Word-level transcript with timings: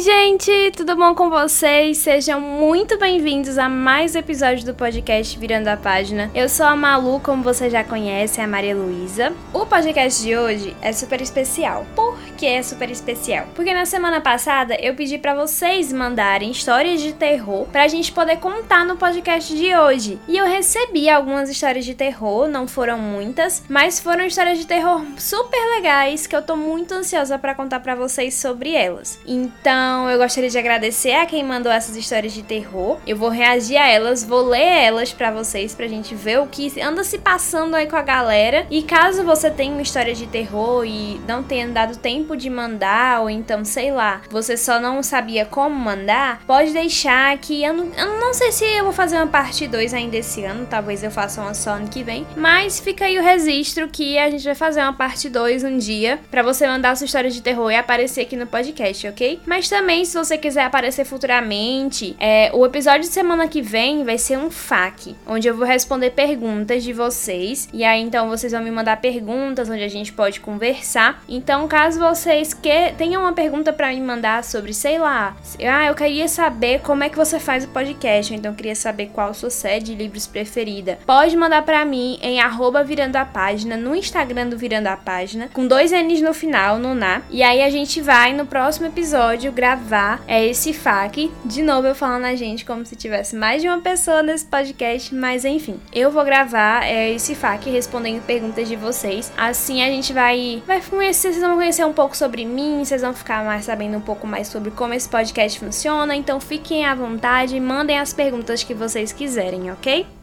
Oi, 0.00 0.19
gente, 0.30 0.70
tudo 0.76 0.94
bom 0.94 1.12
com 1.12 1.28
vocês? 1.28 1.98
Sejam 1.98 2.40
muito 2.40 2.96
bem-vindos 2.96 3.58
a 3.58 3.68
mais 3.68 4.14
episódio 4.14 4.64
do 4.64 4.72
podcast 4.72 5.36
Virando 5.36 5.66
a 5.66 5.76
Página. 5.76 6.30
Eu 6.32 6.48
sou 6.48 6.66
a 6.66 6.76
Malu, 6.76 7.18
como 7.18 7.42
você 7.42 7.68
já 7.68 7.82
conhece, 7.82 8.40
a 8.40 8.46
Maria 8.46 8.76
Luísa. 8.76 9.32
O 9.52 9.66
podcast 9.66 10.22
de 10.22 10.36
hoje 10.36 10.76
é 10.80 10.92
super 10.92 11.20
especial. 11.20 11.84
Por 11.96 12.16
que 12.36 12.46
é 12.46 12.62
super 12.62 12.88
especial? 12.92 13.48
Porque 13.56 13.74
na 13.74 13.84
semana 13.84 14.20
passada 14.20 14.76
eu 14.76 14.94
pedi 14.94 15.18
para 15.18 15.34
vocês 15.34 15.92
mandarem 15.92 16.52
histórias 16.52 17.00
de 17.00 17.12
terror 17.12 17.66
pra 17.66 17.88
gente 17.88 18.12
poder 18.12 18.36
contar 18.36 18.86
no 18.86 18.96
podcast 18.96 19.52
de 19.52 19.74
hoje. 19.74 20.20
E 20.28 20.38
eu 20.38 20.46
recebi 20.46 21.08
algumas 21.08 21.50
histórias 21.50 21.84
de 21.84 21.94
terror, 21.94 22.46
não 22.46 22.68
foram 22.68 22.98
muitas, 22.98 23.64
mas 23.68 23.98
foram 23.98 24.24
histórias 24.24 24.58
de 24.58 24.66
terror 24.66 25.04
super 25.18 25.60
legais 25.74 26.28
que 26.28 26.36
eu 26.36 26.42
tô 26.42 26.54
muito 26.54 26.94
ansiosa 26.94 27.36
para 27.36 27.54
contar 27.54 27.80
para 27.80 27.96
vocês 27.96 28.34
sobre 28.34 28.74
elas. 28.74 29.18
Então, 29.26 30.08
eu 30.08 30.19
gostaria 30.20 30.50
de 30.50 30.58
agradecer 30.58 31.12
a 31.12 31.24
quem 31.24 31.42
mandou 31.42 31.72
essas 31.72 31.96
histórias 31.96 32.34
de 32.34 32.42
terror. 32.42 32.98
Eu 33.06 33.16
vou 33.16 33.30
reagir 33.30 33.78
a 33.78 33.88
elas, 33.88 34.22
vou 34.22 34.42
ler 34.42 34.84
elas 34.84 35.14
para 35.14 35.30
vocês 35.30 35.74
pra 35.74 35.88
gente 35.88 36.14
ver 36.14 36.40
o 36.40 36.46
que 36.46 36.78
anda 36.80 37.02
se 37.02 37.18
passando 37.18 37.74
aí 37.74 37.86
com 37.86 37.96
a 37.96 38.02
galera. 38.02 38.66
E 38.70 38.82
caso 38.82 39.24
você 39.24 39.50
tenha 39.50 39.72
uma 39.72 39.80
história 39.80 40.14
de 40.14 40.26
terror 40.26 40.84
e 40.84 41.18
não 41.26 41.42
tenha 41.42 41.66
dado 41.68 41.96
tempo 41.96 42.36
de 42.36 42.50
mandar 42.50 43.22
ou 43.22 43.30
então, 43.30 43.64
sei 43.64 43.90
lá, 43.90 44.20
você 44.30 44.58
só 44.58 44.78
não 44.78 45.02
sabia 45.02 45.46
como 45.46 45.74
mandar, 45.74 46.42
pode 46.46 46.72
deixar 46.72 47.36
que 47.38 47.64
eu 47.64 47.72
não, 47.72 47.86
eu 47.96 48.20
não 48.20 48.34
sei 48.34 48.52
se 48.52 48.64
eu 48.64 48.84
vou 48.84 48.92
fazer 48.92 49.16
uma 49.16 49.26
parte 49.26 49.66
2 49.66 49.94
ainda 49.94 50.18
esse 50.18 50.44
ano, 50.44 50.66
talvez 50.68 51.02
eu 51.02 51.10
faça 51.10 51.40
uma 51.40 51.54
só 51.54 51.70
ano 51.70 51.88
que 51.88 52.02
vem, 52.02 52.26
mas 52.36 52.78
fica 52.78 53.06
aí 53.06 53.18
o 53.18 53.22
registro 53.22 53.88
que 53.88 54.18
a 54.18 54.30
gente 54.30 54.44
vai 54.44 54.54
fazer 54.54 54.82
uma 54.82 54.92
parte 54.92 55.30
2 55.30 55.64
um 55.64 55.78
dia 55.78 56.18
para 56.30 56.42
você 56.42 56.66
mandar 56.66 56.96
sua 56.96 57.06
história 57.06 57.30
de 57.30 57.40
terror 57.40 57.70
e 57.70 57.76
aparecer 57.76 58.20
aqui 58.20 58.36
no 58.36 58.46
podcast, 58.46 59.08
ok? 59.08 59.40
Mas 59.46 59.68
também, 59.68 60.04
se 60.10 60.18
você 60.18 60.36
quiser 60.36 60.64
aparecer 60.64 61.04
futuramente, 61.04 62.16
é, 62.18 62.50
o 62.52 62.64
episódio 62.66 63.02
de 63.02 63.08
semana 63.08 63.48
que 63.48 63.62
vem 63.62 64.04
vai 64.04 64.18
ser 64.18 64.38
um 64.38 64.50
FAQ, 64.50 65.14
onde 65.26 65.48
eu 65.48 65.56
vou 65.56 65.66
responder 65.66 66.10
perguntas 66.10 66.82
de 66.82 66.92
vocês. 66.92 67.68
E 67.72 67.84
aí, 67.84 68.00
então, 68.00 68.28
vocês 68.28 68.52
vão 68.52 68.62
me 68.62 68.70
mandar 68.70 68.96
perguntas 68.98 69.68
onde 69.68 69.82
a 69.82 69.88
gente 69.88 70.12
pode 70.12 70.40
conversar. 70.40 71.22
Então, 71.28 71.66
caso 71.68 71.98
vocês 71.98 72.52
que 72.54 72.92
tenham 72.96 73.22
uma 73.22 73.32
pergunta 73.32 73.72
para 73.72 73.88
me 73.88 74.00
mandar 74.00 74.44
sobre, 74.44 74.74
sei 74.74 74.98
lá, 74.98 75.36
ah, 75.60 75.86
eu 75.86 75.94
queria 75.94 76.28
saber 76.28 76.80
como 76.80 77.04
é 77.04 77.08
que 77.08 77.16
você 77.16 77.38
faz 77.38 77.64
o 77.64 77.68
podcast, 77.68 78.34
então 78.34 78.52
eu 78.52 78.56
queria 78.56 78.74
saber 78.74 79.10
qual 79.12 79.30
a 79.30 79.34
sua 79.34 79.50
série 79.50 79.84
de 79.84 79.94
livros 79.94 80.26
preferida. 80.26 80.98
Pode 81.06 81.36
mandar 81.36 81.62
para 81.62 81.84
mim 81.84 82.18
em 82.22 82.40
arroba 82.40 82.82
virando 82.82 83.16
a 83.16 83.24
página 83.24 83.76
no 83.76 83.94
Instagram 83.94 84.48
do 84.48 84.58
Virando 84.58 84.88
a 84.88 84.96
Página, 84.96 85.48
com 85.52 85.66
dois 85.66 85.92
N's 85.92 86.20
no 86.20 86.34
final, 86.34 86.78
no 86.78 86.94
na. 86.94 87.22
E 87.30 87.42
aí 87.42 87.62
a 87.62 87.70
gente 87.70 88.00
vai 88.00 88.32
no 88.32 88.46
próximo 88.46 88.86
episódio 88.86 89.10
episódio 89.10 89.52
gravar 90.00 90.22
é 90.26 90.46
esse 90.46 90.72
FAQ. 90.72 91.30
De 91.44 91.62
novo 91.62 91.86
eu 91.86 91.94
falando 91.94 92.24
a 92.24 92.34
gente 92.34 92.64
como 92.64 92.84
se 92.86 92.96
tivesse 92.96 93.36
mais 93.36 93.60
de 93.60 93.68
uma 93.68 93.80
pessoa 93.80 94.22
nesse 94.22 94.46
podcast, 94.46 95.14
mas 95.14 95.44
enfim. 95.44 95.78
Eu 95.92 96.10
vou 96.10 96.24
gravar 96.24 96.84
é, 96.84 97.10
esse 97.12 97.34
FAQ 97.34 97.70
respondendo 97.70 98.24
perguntas 98.24 98.68
de 98.68 98.76
vocês. 98.76 99.30
Assim 99.36 99.82
a 99.82 99.86
gente 99.86 100.12
vai 100.12 100.62
vai 100.66 100.80
conhecer, 100.80 101.32
vocês 101.32 101.44
vão 101.44 101.56
conhecer 101.56 101.84
um 101.84 101.92
pouco 101.92 102.16
sobre 102.16 102.44
mim, 102.44 102.84
vocês 102.84 103.02
vão 103.02 103.14
ficar 103.14 103.44
mais 103.44 103.66
sabendo 103.66 103.98
um 103.98 104.00
pouco 104.00 104.26
mais 104.26 104.48
sobre 104.48 104.70
como 104.70 104.94
esse 104.94 105.08
podcast 105.08 105.58
funciona. 105.58 106.14
Então 106.16 106.40
fiquem 106.40 106.86
à 106.86 106.94
vontade, 106.94 107.60
mandem 107.60 107.98
as 107.98 108.12
perguntas 108.12 108.62
que 108.62 108.74
vocês 108.74 109.12
quiserem, 109.12 109.70
ok? 109.70 110.19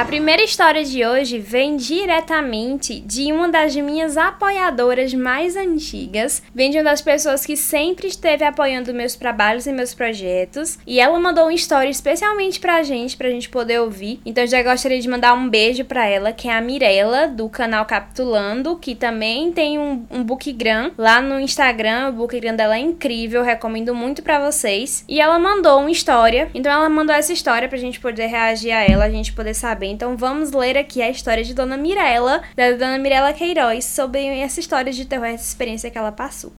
A 0.00 0.04
primeira 0.06 0.42
história 0.42 0.82
de 0.82 1.04
hoje 1.04 1.38
vem 1.38 1.76
diretamente 1.76 3.00
de 3.00 3.30
uma 3.30 3.50
das 3.50 3.76
minhas 3.76 4.16
apoiadoras 4.16 5.12
mais 5.12 5.56
antigas, 5.56 6.42
vem 6.54 6.70
de 6.70 6.78
uma 6.78 6.84
das 6.84 7.02
pessoas 7.02 7.44
que 7.44 7.54
sempre 7.54 8.06
esteve 8.08 8.42
apoiando 8.42 8.94
meus 8.94 9.14
trabalhos 9.14 9.66
e 9.66 9.72
meus 9.72 9.92
projetos, 9.92 10.78
e 10.86 10.98
ela 10.98 11.20
mandou 11.20 11.44
uma 11.44 11.52
história 11.52 11.90
especialmente 11.90 12.58
pra 12.58 12.82
gente, 12.82 13.14
pra 13.14 13.28
gente 13.28 13.50
poder 13.50 13.78
ouvir. 13.78 14.22
Então 14.24 14.46
já 14.46 14.62
gostaria 14.62 14.98
de 14.98 15.06
mandar 15.06 15.34
um 15.34 15.50
beijo 15.50 15.84
pra 15.84 16.06
ela, 16.06 16.32
que 16.32 16.48
é 16.48 16.54
a 16.54 16.62
Mirella, 16.62 17.28
do 17.28 17.46
canal 17.50 17.84
Capitulando, 17.84 18.76
que 18.76 18.94
também 18.94 19.52
tem 19.52 19.78
um, 19.78 20.06
um 20.10 20.24
bookgram 20.24 20.92
lá 20.96 21.20
no 21.20 21.38
Instagram, 21.38 22.08
o 22.08 22.12
bookgram 22.12 22.56
dela 22.56 22.76
é 22.76 22.80
incrível, 22.80 23.42
recomendo 23.42 23.94
muito 23.94 24.22
para 24.22 24.50
vocês. 24.50 25.04
E 25.06 25.20
ela 25.20 25.38
mandou 25.38 25.78
uma 25.78 25.90
história, 25.90 26.50
então 26.54 26.72
ela 26.72 26.88
mandou 26.88 27.14
essa 27.14 27.34
história 27.34 27.68
pra 27.68 27.76
gente 27.76 28.00
poder 28.00 28.28
reagir 28.28 28.72
a 28.72 28.82
ela, 28.82 29.04
a 29.04 29.10
gente 29.10 29.34
poder 29.34 29.52
saber 29.52 29.89
então 29.90 30.16
vamos 30.16 30.52
ler 30.52 30.76
aqui 30.78 31.02
a 31.02 31.10
história 31.10 31.44
de 31.44 31.54
Dona 31.54 31.76
Mirella, 31.76 32.42
da 32.56 32.72
Dona 32.72 32.98
Mirella 32.98 33.32
Queiroz, 33.32 33.84
sobre 33.84 34.26
essa 34.40 34.60
história 34.60 34.92
de 34.92 35.04
terror, 35.04 35.26
essa 35.26 35.48
experiência 35.48 35.90
que 35.90 35.98
ela 35.98 36.12
passou. 36.12 36.52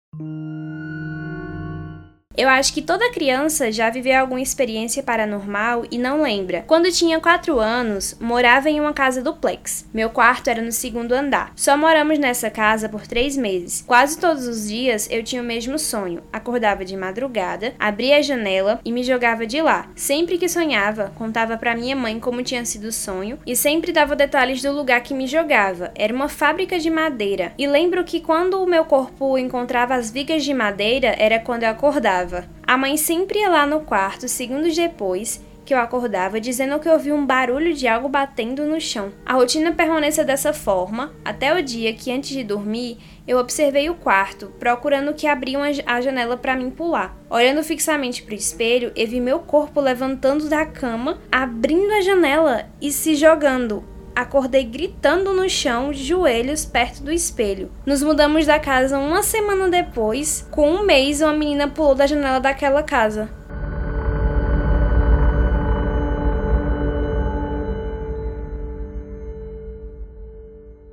Eu 2.41 2.49
acho 2.49 2.73
que 2.73 2.81
toda 2.81 3.11
criança 3.11 3.71
já 3.71 3.91
viveu 3.91 4.19
alguma 4.19 4.41
experiência 4.41 5.03
paranormal 5.03 5.85
e 5.91 5.99
não 5.99 6.23
lembra. 6.23 6.65
Quando 6.67 6.91
tinha 6.91 7.21
4 7.21 7.61
anos, 7.61 8.17
morava 8.19 8.71
em 8.71 8.81
uma 8.81 8.95
casa 8.95 9.21
duplex. 9.21 9.85
Meu 9.93 10.09
quarto 10.09 10.49
era 10.49 10.63
no 10.63 10.73
segundo 10.73 11.13
andar. 11.13 11.53
Só 11.55 11.77
moramos 11.77 12.19
nessa 12.19 12.49
casa 12.49 12.89
por 12.89 13.07
3 13.07 13.37
meses. 13.37 13.85
Quase 13.87 14.19
todos 14.19 14.49
os 14.49 14.69
dias 14.69 15.07
eu 15.11 15.23
tinha 15.23 15.43
o 15.43 15.45
mesmo 15.45 15.79
sonho. 15.79 16.23
Acordava 16.33 16.83
de 16.83 16.97
madrugada, 16.97 17.75
abria 17.79 18.17
a 18.17 18.23
janela 18.23 18.81
e 18.87 18.91
me 18.91 19.03
jogava 19.03 19.45
de 19.45 19.61
lá. 19.61 19.91
Sempre 19.95 20.39
que 20.39 20.49
sonhava, 20.49 21.13
contava 21.17 21.59
para 21.59 21.77
minha 21.77 21.95
mãe 21.95 22.19
como 22.19 22.43
tinha 22.43 22.65
sido 22.65 22.85
o 22.85 22.93
sonho 22.93 23.39
e 23.45 23.55
sempre 23.55 23.93
dava 23.93 24.17
detalhes 24.17 24.63
do 24.63 24.73
lugar 24.73 25.03
que 25.03 25.13
me 25.13 25.27
jogava. 25.27 25.93
Era 25.95 26.15
uma 26.15 26.29
fábrica 26.29 26.79
de 26.79 26.89
madeira. 26.89 27.53
E 27.59 27.67
lembro 27.67 28.03
que 28.03 28.19
quando 28.19 28.63
o 28.63 28.67
meu 28.67 28.87
corpo 28.87 29.37
encontrava 29.37 29.95
as 29.95 30.11
vigas 30.11 30.43
de 30.43 30.55
madeira 30.55 31.15
era 31.19 31.39
quando 31.39 31.65
eu 31.65 31.71
acordava. 31.71 32.20
A 32.67 32.77
mãe 32.77 32.97
sempre 32.97 33.39
ia 33.39 33.49
lá 33.49 33.67
no 33.67 33.81
quarto, 33.81 34.29
segundos 34.29 34.75
depois, 34.75 35.41
que 35.71 35.75
eu 35.75 35.79
acordava 35.79 36.41
dizendo 36.41 36.81
que 36.81 36.89
ouvi 36.89 37.13
um 37.13 37.25
barulho 37.25 37.73
de 37.73 37.87
algo 37.87 38.09
batendo 38.09 38.65
no 38.65 38.81
chão. 38.81 39.13
A 39.25 39.35
rotina 39.35 39.71
permaneceu 39.71 40.25
dessa 40.25 40.53
forma 40.53 41.15
até 41.25 41.55
o 41.55 41.63
dia 41.63 41.93
que, 41.93 42.11
antes 42.11 42.31
de 42.31 42.43
dormir, 42.43 42.99
eu 43.25 43.39
observei 43.39 43.89
o 43.89 43.95
quarto, 43.95 44.53
procurando 44.59 45.15
que 45.15 45.29
abriam 45.29 45.63
a 45.87 46.01
janela 46.01 46.37
para 46.37 46.57
mim 46.57 46.71
pular. 46.71 47.17
Olhando 47.31 47.63
fixamente 47.63 48.23
para 48.25 48.33
o 48.33 48.37
espelho, 48.37 48.91
eu 48.97 49.07
vi 49.07 49.21
meu 49.21 49.39
corpo 49.39 49.81
levantando 49.81 50.49
da 50.49 50.67
cama, 50.67 51.21
abrindo 51.31 51.93
a 51.93 52.01
janela 52.01 52.69
e 52.81 52.91
se 52.91 53.15
jogando 53.15 53.85
acordei 54.15 54.65
gritando 54.65 55.33
no 55.33 55.49
chão, 55.49 55.91
de 55.91 56.05
joelhos, 56.05 56.65
perto 56.65 57.03
do 57.03 57.13
espelho. 57.13 57.71
Nos 57.87 58.03
mudamos 58.03 58.47
da 58.47 58.59
casa 58.59 58.99
uma 58.99 59.23
semana 59.23 59.69
depois. 59.69 60.47
Com 60.51 60.71
um 60.71 60.85
mês, 60.85 61.21
uma 61.21 61.33
menina 61.33 61.69
pulou 61.69 61.95
da 61.95 62.07
janela 62.07 62.41
daquela 62.41 62.83
casa. 62.83 63.31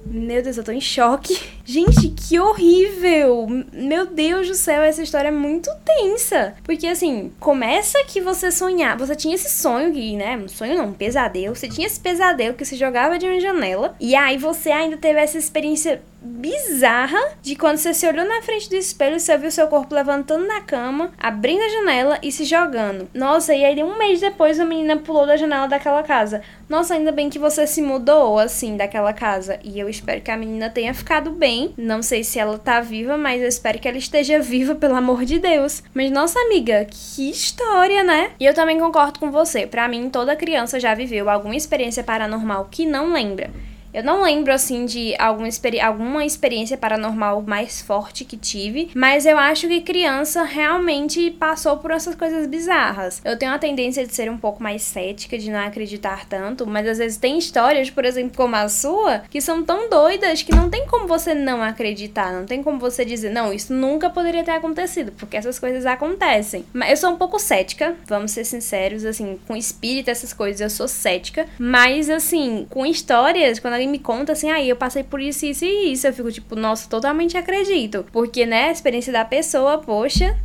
Meu 0.05 0.41
Deus, 0.41 0.57
eu 0.57 0.63
tô 0.63 0.71
em 0.71 0.81
choque. 0.81 1.56
Gente, 1.69 2.07
que 2.11 2.39
horrível! 2.39 3.45
Meu 3.73 4.05
Deus 4.05 4.47
do 4.47 4.55
céu, 4.55 4.83
essa 4.83 5.03
história 5.03 5.27
é 5.27 5.31
muito 5.31 5.69
tensa. 5.83 6.55
Porque 6.63 6.87
assim, 6.87 7.33
começa 7.41 8.05
que 8.05 8.21
você 8.21 8.49
sonhar. 8.53 8.97
Você 8.97 9.17
tinha 9.17 9.35
esse 9.35 9.49
sonho 9.49 9.91
que, 9.91 10.15
né? 10.15 10.37
Um 10.37 10.47
sonho 10.47 10.77
não, 10.77 10.85
um 10.85 10.93
pesadelo. 10.93 11.53
Você 11.53 11.67
tinha 11.67 11.85
esse 11.85 11.99
pesadelo 11.99 12.55
que 12.55 12.63
se 12.63 12.77
jogava 12.77 13.19
de 13.19 13.25
uma 13.25 13.41
janela. 13.41 13.97
E 13.99 14.15
aí 14.15 14.37
você 14.37 14.71
ainda 14.71 14.95
teve 14.95 15.19
essa 15.19 15.37
experiência 15.37 16.01
bizarra 16.21 17.19
de 17.41 17.55
quando 17.55 17.77
você 17.77 17.93
se 17.93 18.07
olhou 18.07 18.25
na 18.25 18.41
frente 18.41 18.69
do 18.69 18.75
espelho, 18.75 19.19
você 19.19 19.37
viu 19.37 19.51
seu 19.51 19.67
corpo 19.67 19.93
levantando 19.93 20.45
na 20.45 20.61
cama, 20.61 21.11
abrindo 21.17 21.61
a 21.61 21.69
janela 21.69 22.19
e 22.21 22.31
se 22.31 22.43
jogando. 22.43 23.07
Nossa, 23.13 23.53
e 23.53 23.63
aí 23.63 23.83
um 23.83 23.97
mês 23.97 24.19
depois 24.19 24.59
a 24.59 24.65
menina 24.65 24.97
pulou 24.97 25.25
da 25.25 25.37
janela 25.37 25.67
daquela 25.67 26.03
casa. 26.03 26.41
Nossa, 26.67 26.95
ainda 26.95 27.11
bem 27.11 27.29
que 27.29 27.39
você 27.39 27.65
se 27.65 27.81
mudou 27.81 28.37
assim 28.39 28.75
daquela 28.75 29.13
casa. 29.13 29.59
E 29.63 29.79
eu 29.79 29.87
espero 29.87 30.21
que 30.21 30.31
a 30.31 30.37
menina 30.37 30.69
tenha 30.69 30.93
ficado 30.93 31.31
bem. 31.31 31.56
Não 31.77 32.01
sei 32.01 32.23
se 32.23 32.39
ela 32.39 32.57
tá 32.57 32.79
viva, 32.81 33.17
mas 33.17 33.41
eu 33.41 33.47
espero 33.47 33.79
que 33.79 33.87
ela 33.87 33.97
esteja 33.97 34.39
viva, 34.39 34.75
pelo 34.75 34.95
amor 34.95 35.25
de 35.25 35.39
Deus. 35.39 35.83
Mas 35.93 36.11
nossa 36.11 36.39
amiga, 36.39 36.85
que 36.89 37.29
história, 37.29 38.03
né? 38.03 38.31
E 38.39 38.45
eu 38.45 38.53
também 38.53 38.79
concordo 38.79 39.19
com 39.19 39.31
você. 39.31 39.65
Para 39.65 39.87
mim, 39.87 40.09
toda 40.09 40.35
criança 40.35 40.79
já 40.79 40.93
viveu 40.93 41.29
alguma 41.29 41.55
experiência 41.55 42.03
paranormal 42.03 42.67
que 42.69 42.85
não 42.85 43.13
lembra. 43.13 43.49
Eu 43.97 44.03
não 44.03 44.21
lembro, 44.21 44.53
assim, 44.53 44.85
de 44.85 45.15
alguma, 45.17 45.47
experi 45.47 45.79
alguma 45.81 46.23
experiência 46.23 46.77
paranormal 46.77 47.41
mais 47.41 47.81
forte 47.81 48.23
que 48.23 48.37
tive, 48.37 48.91
mas 48.93 49.25
eu 49.25 49.39
acho 49.39 49.67
que 49.67 49.81
criança 49.81 50.43
realmente 50.43 51.31
passou 51.31 51.77
por 51.77 51.89
essas 51.89 52.13
coisas 52.13 52.45
bizarras. 52.45 53.19
Eu 53.25 53.39
tenho 53.39 53.51
a 53.51 53.57
tendência 53.57 54.05
de 54.05 54.13
ser 54.13 54.29
um 54.29 54.37
pouco 54.37 54.61
mais 54.61 54.83
cética, 54.83 55.35
de 55.35 55.49
não 55.49 55.61
acreditar 55.61 56.27
tanto, 56.27 56.67
mas 56.67 56.87
às 56.87 56.99
vezes 56.99 57.17
tem 57.17 57.39
histórias, 57.39 57.89
por 57.89 58.05
exemplo, 58.05 58.37
como 58.37 58.55
a 58.55 58.69
sua, 58.69 59.23
que 59.31 59.41
são 59.41 59.63
tão 59.63 59.89
doidas 59.89 60.43
que 60.43 60.53
não 60.53 60.69
tem 60.69 60.85
como 60.85 61.07
você 61.07 61.33
não 61.33 61.63
acreditar, 61.63 62.31
não 62.31 62.45
tem 62.45 62.61
como 62.61 62.77
você 62.77 63.03
dizer, 63.03 63.31
não, 63.31 63.51
isso 63.51 63.73
nunca 63.73 64.11
poderia 64.11 64.43
ter 64.43 64.51
acontecido, 64.51 65.11
porque 65.13 65.37
essas 65.37 65.57
coisas 65.57 65.87
acontecem. 65.87 66.63
Mas 66.71 66.91
eu 66.91 66.97
sou 66.97 67.09
um 67.13 67.17
pouco 67.17 67.39
cética, 67.39 67.95
vamos 68.05 68.29
ser 68.29 68.43
sinceros, 68.43 69.05
assim, 69.05 69.39
com 69.47 69.55
espírito, 69.55 70.11
essas 70.11 70.33
coisas 70.33 70.61
eu 70.61 70.69
sou 70.69 70.87
cética, 70.87 71.47
mas 71.57 72.11
assim, 72.11 72.67
com 72.69 72.85
histórias, 72.85 73.57
quando 73.57 73.73
alguém 73.73 73.86
me 73.87 73.99
conta 73.99 74.33
assim, 74.33 74.49
aí 74.49 74.67
ah, 74.67 74.69
eu 74.69 74.75
passei 74.75 75.03
por 75.03 75.21
isso, 75.21 75.45
isso 75.45 75.65
e 75.65 75.91
isso, 75.91 76.05
eu 76.07 76.13
fico 76.13 76.31
tipo, 76.31 76.55
nossa, 76.55 76.89
totalmente 76.89 77.37
acredito. 77.37 78.05
Porque, 78.11 78.45
né, 78.45 78.69
a 78.69 78.71
experiência 78.71 79.11
da 79.11 79.25
pessoa, 79.25 79.77
poxa. 79.77 80.37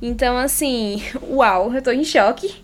Então, 0.00 0.36
assim, 0.36 1.02
uau, 1.30 1.74
eu 1.74 1.82
tô 1.82 1.90
em 1.90 2.04
choque. 2.04 2.54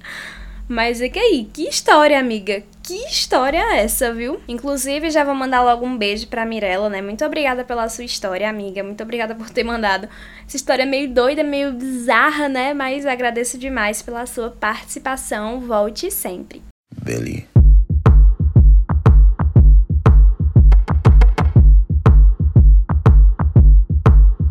Mas 0.69 1.00
é 1.00 1.08
que 1.08 1.19
aí, 1.19 1.48
que 1.50 1.66
história, 1.66 2.19
amiga? 2.19 2.62
Que 2.82 2.94
história 3.06 3.58
é 3.58 3.78
essa, 3.78 4.12
viu? 4.12 4.38
Inclusive, 4.46 5.10
já 5.10 5.25
vou 5.25 5.34
mandar 5.34 5.62
logo 5.62 5.84
um 5.86 5.96
beijo 5.96 6.26
pra 6.26 6.44
Mirella, 6.44 6.90
né? 6.90 7.00
Muito 7.00 7.25
obrigada 7.25 7.64
pela 7.64 7.88
sua 7.88 8.04
história, 8.04 8.48
amiga. 8.48 8.82
Muito 8.82 9.02
obrigada 9.02 9.34
por 9.34 9.48
ter 9.48 9.64
mandado 9.64 10.08
essa 10.46 10.56
história 10.56 10.84
meio 10.84 11.08
doida, 11.08 11.42
meio 11.42 11.72
bizarra, 11.72 12.48
né? 12.50 12.75
Mas 12.75 13.06
agradeço 13.06 13.56
demais 13.56 14.02
pela 14.02 14.26
sua 14.26 14.50
participação. 14.50 15.60
Volte 15.60 16.10
sempre. 16.10 16.62
Billy. 17.02 17.57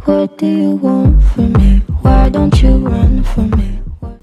What 0.07 0.37
do 0.37 0.45
you 0.45 0.71
want 0.77 1.21
from 1.21 1.51
me? 1.51 1.81
Why 2.01 2.29
don't 2.29 2.61
you 2.61 2.77
run 2.77 3.25
from 3.25 3.49
me? 3.49 3.76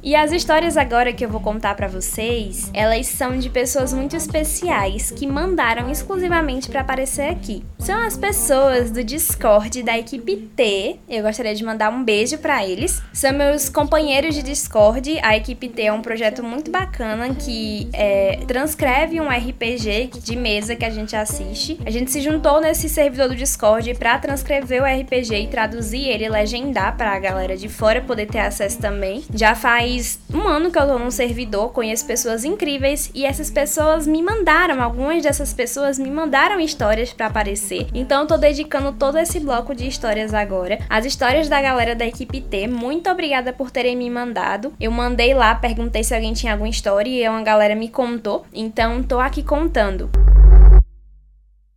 E 0.04 0.14
as 0.14 0.32
histórias 0.32 0.76
agora 0.76 1.14
que 1.14 1.24
eu 1.24 1.30
vou 1.30 1.40
contar 1.40 1.74
para 1.74 1.88
vocês, 1.88 2.70
elas 2.74 3.06
são 3.06 3.38
de 3.38 3.48
pessoas 3.48 3.90
muito 3.90 4.14
especiais 4.14 5.10
que 5.10 5.26
mandaram 5.26 5.90
exclusivamente 5.90 6.68
para 6.68 6.82
aparecer 6.82 7.30
aqui. 7.30 7.64
São 7.78 7.98
as 7.98 8.14
pessoas 8.14 8.90
do 8.90 9.02
Discord 9.02 9.82
da 9.82 9.98
equipe 9.98 10.36
T. 10.54 11.00
Eu 11.08 11.22
gostaria 11.22 11.54
de 11.54 11.64
mandar 11.64 11.90
um 11.90 12.04
beijo 12.04 12.36
para 12.36 12.62
eles. 12.66 13.00
São 13.14 13.32
meus 13.32 13.70
companheiros 13.70 14.34
de 14.34 14.42
Discord. 14.42 15.18
A 15.22 15.38
equipe 15.38 15.70
T 15.70 15.84
é 15.84 15.92
um 15.92 16.02
projeto 16.02 16.42
muito 16.42 16.70
bacana 16.70 17.34
que 17.34 17.88
é, 17.94 18.40
transcreve 18.46 19.18
um 19.22 19.28
RPG 19.30 20.10
de 20.22 20.36
mesa 20.36 20.76
que 20.76 20.84
a 20.84 20.90
gente 20.90 21.16
assiste. 21.16 21.80
A 21.86 21.90
gente 21.90 22.10
se 22.10 22.20
juntou 22.20 22.60
nesse 22.60 22.90
servidor 22.90 23.30
do 23.30 23.34
Discord 23.34 23.94
para 23.94 24.18
transcrever 24.18 24.82
o 24.82 24.84
RPG 24.84 25.34
e 25.34 25.46
traduzir 25.46 26.06
ele, 26.06 26.28
legendar 26.28 26.94
para 26.94 27.12
a 27.12 27.18
galera 27.18 27.56
de 27.56 27.70
fora 27.70 28.02
poder 28.02 28.26
ter 28.26 28.40
acesso 28.40 28.78
também. 28.78 29.24
Já 29.32 29.54
faz 29.54 29.93
faz 29.94 30.18
um 30.32 30.48
ano 30.48 30.70
que 30.70 30.78
eu 30.78 30.86
tô 30.86 30.98
num 30.98 31.10
servidor, 31.10 31.72
conheço 31.72 32.04
pessoas 32.06 32.44
incríveis 32.44 33.10
e 33.14 33.24
essas 33.24 33.50
pessoas 33.50 34.06
me 34.06 34.22
mandaram, 34.22 34.82
algumas 34.82 35.22
dessas 35.22 35.52
pessoas 35.52 35.98
me 35.98 36.10
mandaram 36.10 36.58
histórias 36.60 37.12
para 37.12 37.26
aparecer. 37.26 37.86
Então 37.94 38.22
eu 38.22 38.26
tô 38.26 38.36
dedicando 38.36 38.92
todo 38.92 39.18
esse 39.18 39.38
bloco 39.38 39.74
de 39.74 39.86
histórias 39.86 40.34
agora. 40.34 40.78
As 40.88 41.04
histórias 41.04 41.48
da 41.48 41.60
galera 41.62 41.94
da 41.94 42.06
equipe 42.06 42.40
T, 42.40 42.66
muito 42.66 43.08
obrigada 43.08 43.52
por 43.52 43.70
terem 43.70 43.96
me 43.96 44.10
mandado. 44.10 44.72
Eu 44.80 44.90
mandei 44.90 45.34
lá, 45.34 45.54
perguntei 45.54 46.02
se 46.02 46.14
alguém 46.14 46.32
tinha 46.32 46.52
alguma 46.52 46.68
história 46.68 47.08
e 47.08 47.28
uma 47.28 47.42
galera 47.42 47.74
me 47.74 47.88
contou. 47.88 48.44
Então 48.52 49.02
tô 49.02 49.20
aqui 49.20 49.42
contando. 49.42 50.10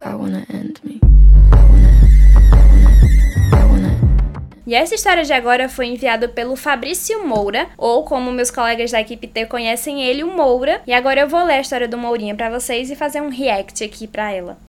I 0.03 0.13
wanna 0.13 0.45
end 0.49 0.79
E 4.67 4.75
essa 4.75 4.93
história 4.93 5.23
de 5.23 5.31
agora 5.31 5.69
foi 5.69 5.85
enviada 5.85 6.27
pelo 6.27 6.57
Fabrício 6.57 7.25
Moura, 7.25 7.69
ou 7.77 8.03
como 8.03 8.33
meus 8.33 8.51
colegas 8.51 8.91
da 8.91 8.99
equipe 8.99 9.25
T 9.25 9.45
conhecem 9.45 10.03
ele, 10.03 10.25
o 10.25 10.35
Moura. 10.35 10.81
E 10.85 10.91
agora 10.91 11.21
eu 11.21 11.29
vou 11.29 11.41
ler 11.45 11.53
a 11.53 11.61
história 11.61 11.87
do 11.87 11.97
Mourinha 11.97 12.35
para 12.35 12.49
vocês 12.49 12.91
e 12.91 12.95
fazer 12.95 13.21
um 13.21 13.29
react 13.29 13.81
aqui 13.81 14.05
para 14.05 14.29
ela. 14.29 14.66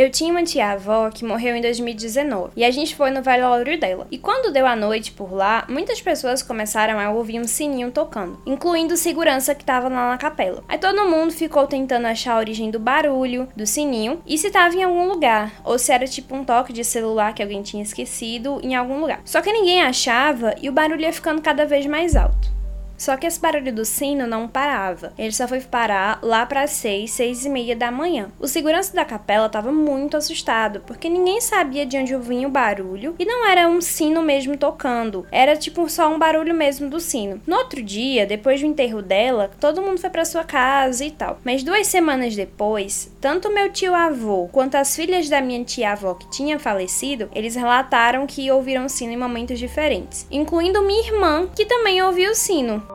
Eu 0.00 0.08
tinha 0.08 0.30
uma 0.30 0.42
tia-avó 0.42 1.10
que 1.10 1.26
morreu 1.26 1.54
em 1.54 1.60
2019 1.60 2.52
e 2.56 2.64
a 2.64 2.70
gente 2.70 2.96
foi 2.96 3.10
no 3.10 3.20
velório 3.20 3.78
dela. 3.78 4.06
E 4.10 4.16
quando 4.16 4.50
deu 4.50 4.66
a 4.66 4.74
noite 4.74 5.12
por 5.12 5.30
lá, 5.30 5.66
muitas 5.68 6.00
pessoas 6.00 6.42
começaram 6.42 6.98
a 6.98 7.10
ouvir 7.10 7.38
um 7.38 7.46
sininho 7.46 7.90
tocando, 7.90 8.40
incluindo 8.46 8.96
segurança 8.96 9.54
que 9.54 9.62
tava 9.62 9.90
lá 9.90 10.08
na 10.08 10.16
capela. 10.16 10.64
Aí 10.66 10.78
todo 10.78 11.06
mundo 11.06 11.34
ficou 11.34 11.66
tentando 11.66 12.06
achar 12.06 12.32
a 12.32 12.38
origem 12.38 12.70
do 12.70 12.78
barulho, 12.78 13.46
do 13.54 13.66
sininho 13.66 14.22
e 14.26 14.38
se 14.38 14.50
tava 14.50 14.74
em 14.74 14.84
algum 14.84 15.06
lugar, 15.06 15.52
ou 15.66 15.78
se 15.78 15.92
era 15.92 16.06
tipo 16.06 16.34
um 16.34 16.46
toque 16.46 16.72
de 16.72 16.82
celular 16.82 17.34
que 17.34 17.42
alguém 17.42 17.60
tinha 17.60 17.82
esquecido 17.82 18.58
em 18.62 18.74
algum 18.74 19.00
lugar. 19.00 19.20
Só 19.26 19.42
que 19.42 19.52
ninguém 19.52 19.82
achava 19.82 20.54
e 20.62 20.70
o 20.70 20.72
barulho 20.72 21.02
ia 21.02 21.12
ficando 21.12 21.42
cada 21.42 21.66
vez 21.66 21.84
mais 21.84 22.16
alto. 22.16 22.59
Só 23.00 23.16
que 23.16 23.26
esse 23.26 23.40
barulho 23.40 23.72
do 23.72 23.82
sino 23.82 24.26
não 24.26 24.46
parava. 24.46 25.14
Ele 25.16 25.32
só 25.32 25.48
foi 25.48 25.58
parar 25.62 26.18
lá 26.22 26.44
para 26.44 26.66
seis, 26.66 27.12
seis 27.12 27.46
e 27.46 27.48
meia 27.48 27.74
da 27.74 27.90
manhã. 27.90 28.30
O 28.38 28.46
segurança 28.46 28.94
da 28.94 29.06
capela 29.06 29.46
estava 29.46 29.72
muito 29.72 30.18
assustado, 30.18 30.80
porque 30.80 31.08
ninguém 31.08 31.40
sabia 31.40 31.86
de 31.86 31.96
onde 31.96 32.14
vinha 32.18 32.46
o 32.46 32.50
barulho 32.50 33.14
e 33.18 33.24
não 33.24 33.48
era 33.48 33.66
um 33.66 33.80
sino 33.80 34.20
mesmo 34.20 34.54
tocando. 34.54 35.26
Era 35.32 35.56
tipo 35.56 35.88
só 35.88 36.12
um 36.12 36.18
barulho 36.18 36.52
mesmo 36.52 36.90
do 36.90 37.00
sino. 37.00 37.40
No 37.46 37.56
outro 37.56 37.82
dia, 37.82 38.26
depois 38.26 38.60
do 38.60 38.66
enterro 38.66 39.00
dela, 39.00 39.50
todo 39.58 39.80
mundo 39.80 39.98
foi 39.98 40.10
para 40.10 40.26
sua 40.26 40.44
casa 40.44 41.02
e 41.02 41.10
tal. 41.10 41.38
Mas 41.42 41.62
duas 41.62 41.86
semanas 41.86 42.36
depois, 42.36 43.10
tanto 43.18 43.50
meu 43.50 43.72
tio 43.72 43.94
avô 43.94 44.46
quanto 44.52 44.74
as 44.74 44.94
filhas 44.94 45.26
da 45.26 45.40
minha 45.40 45.64
tia 45.64 45.92
avó 45.92 46.12
que 46.12 46.30
tinha 46.30 46.58
falecido, 46.58 47.30
eles 47.34 47.56
relataram 47.56 48.26
que 48.26 48.50
ouviram 48.50 48.90
sino 48.90 49.14
em 49.14 49.16
momentos 49.16 49.58
diferentes, 49.58 50.26
incluindo 50.30 50.82
minha 50.82 51.06
irmã, 51.06 51.48
que 51.56 51.64
também 51.64 52.02
ouviu 52.02 52.32
o 52.32 52.34
sino. 52.34 52.89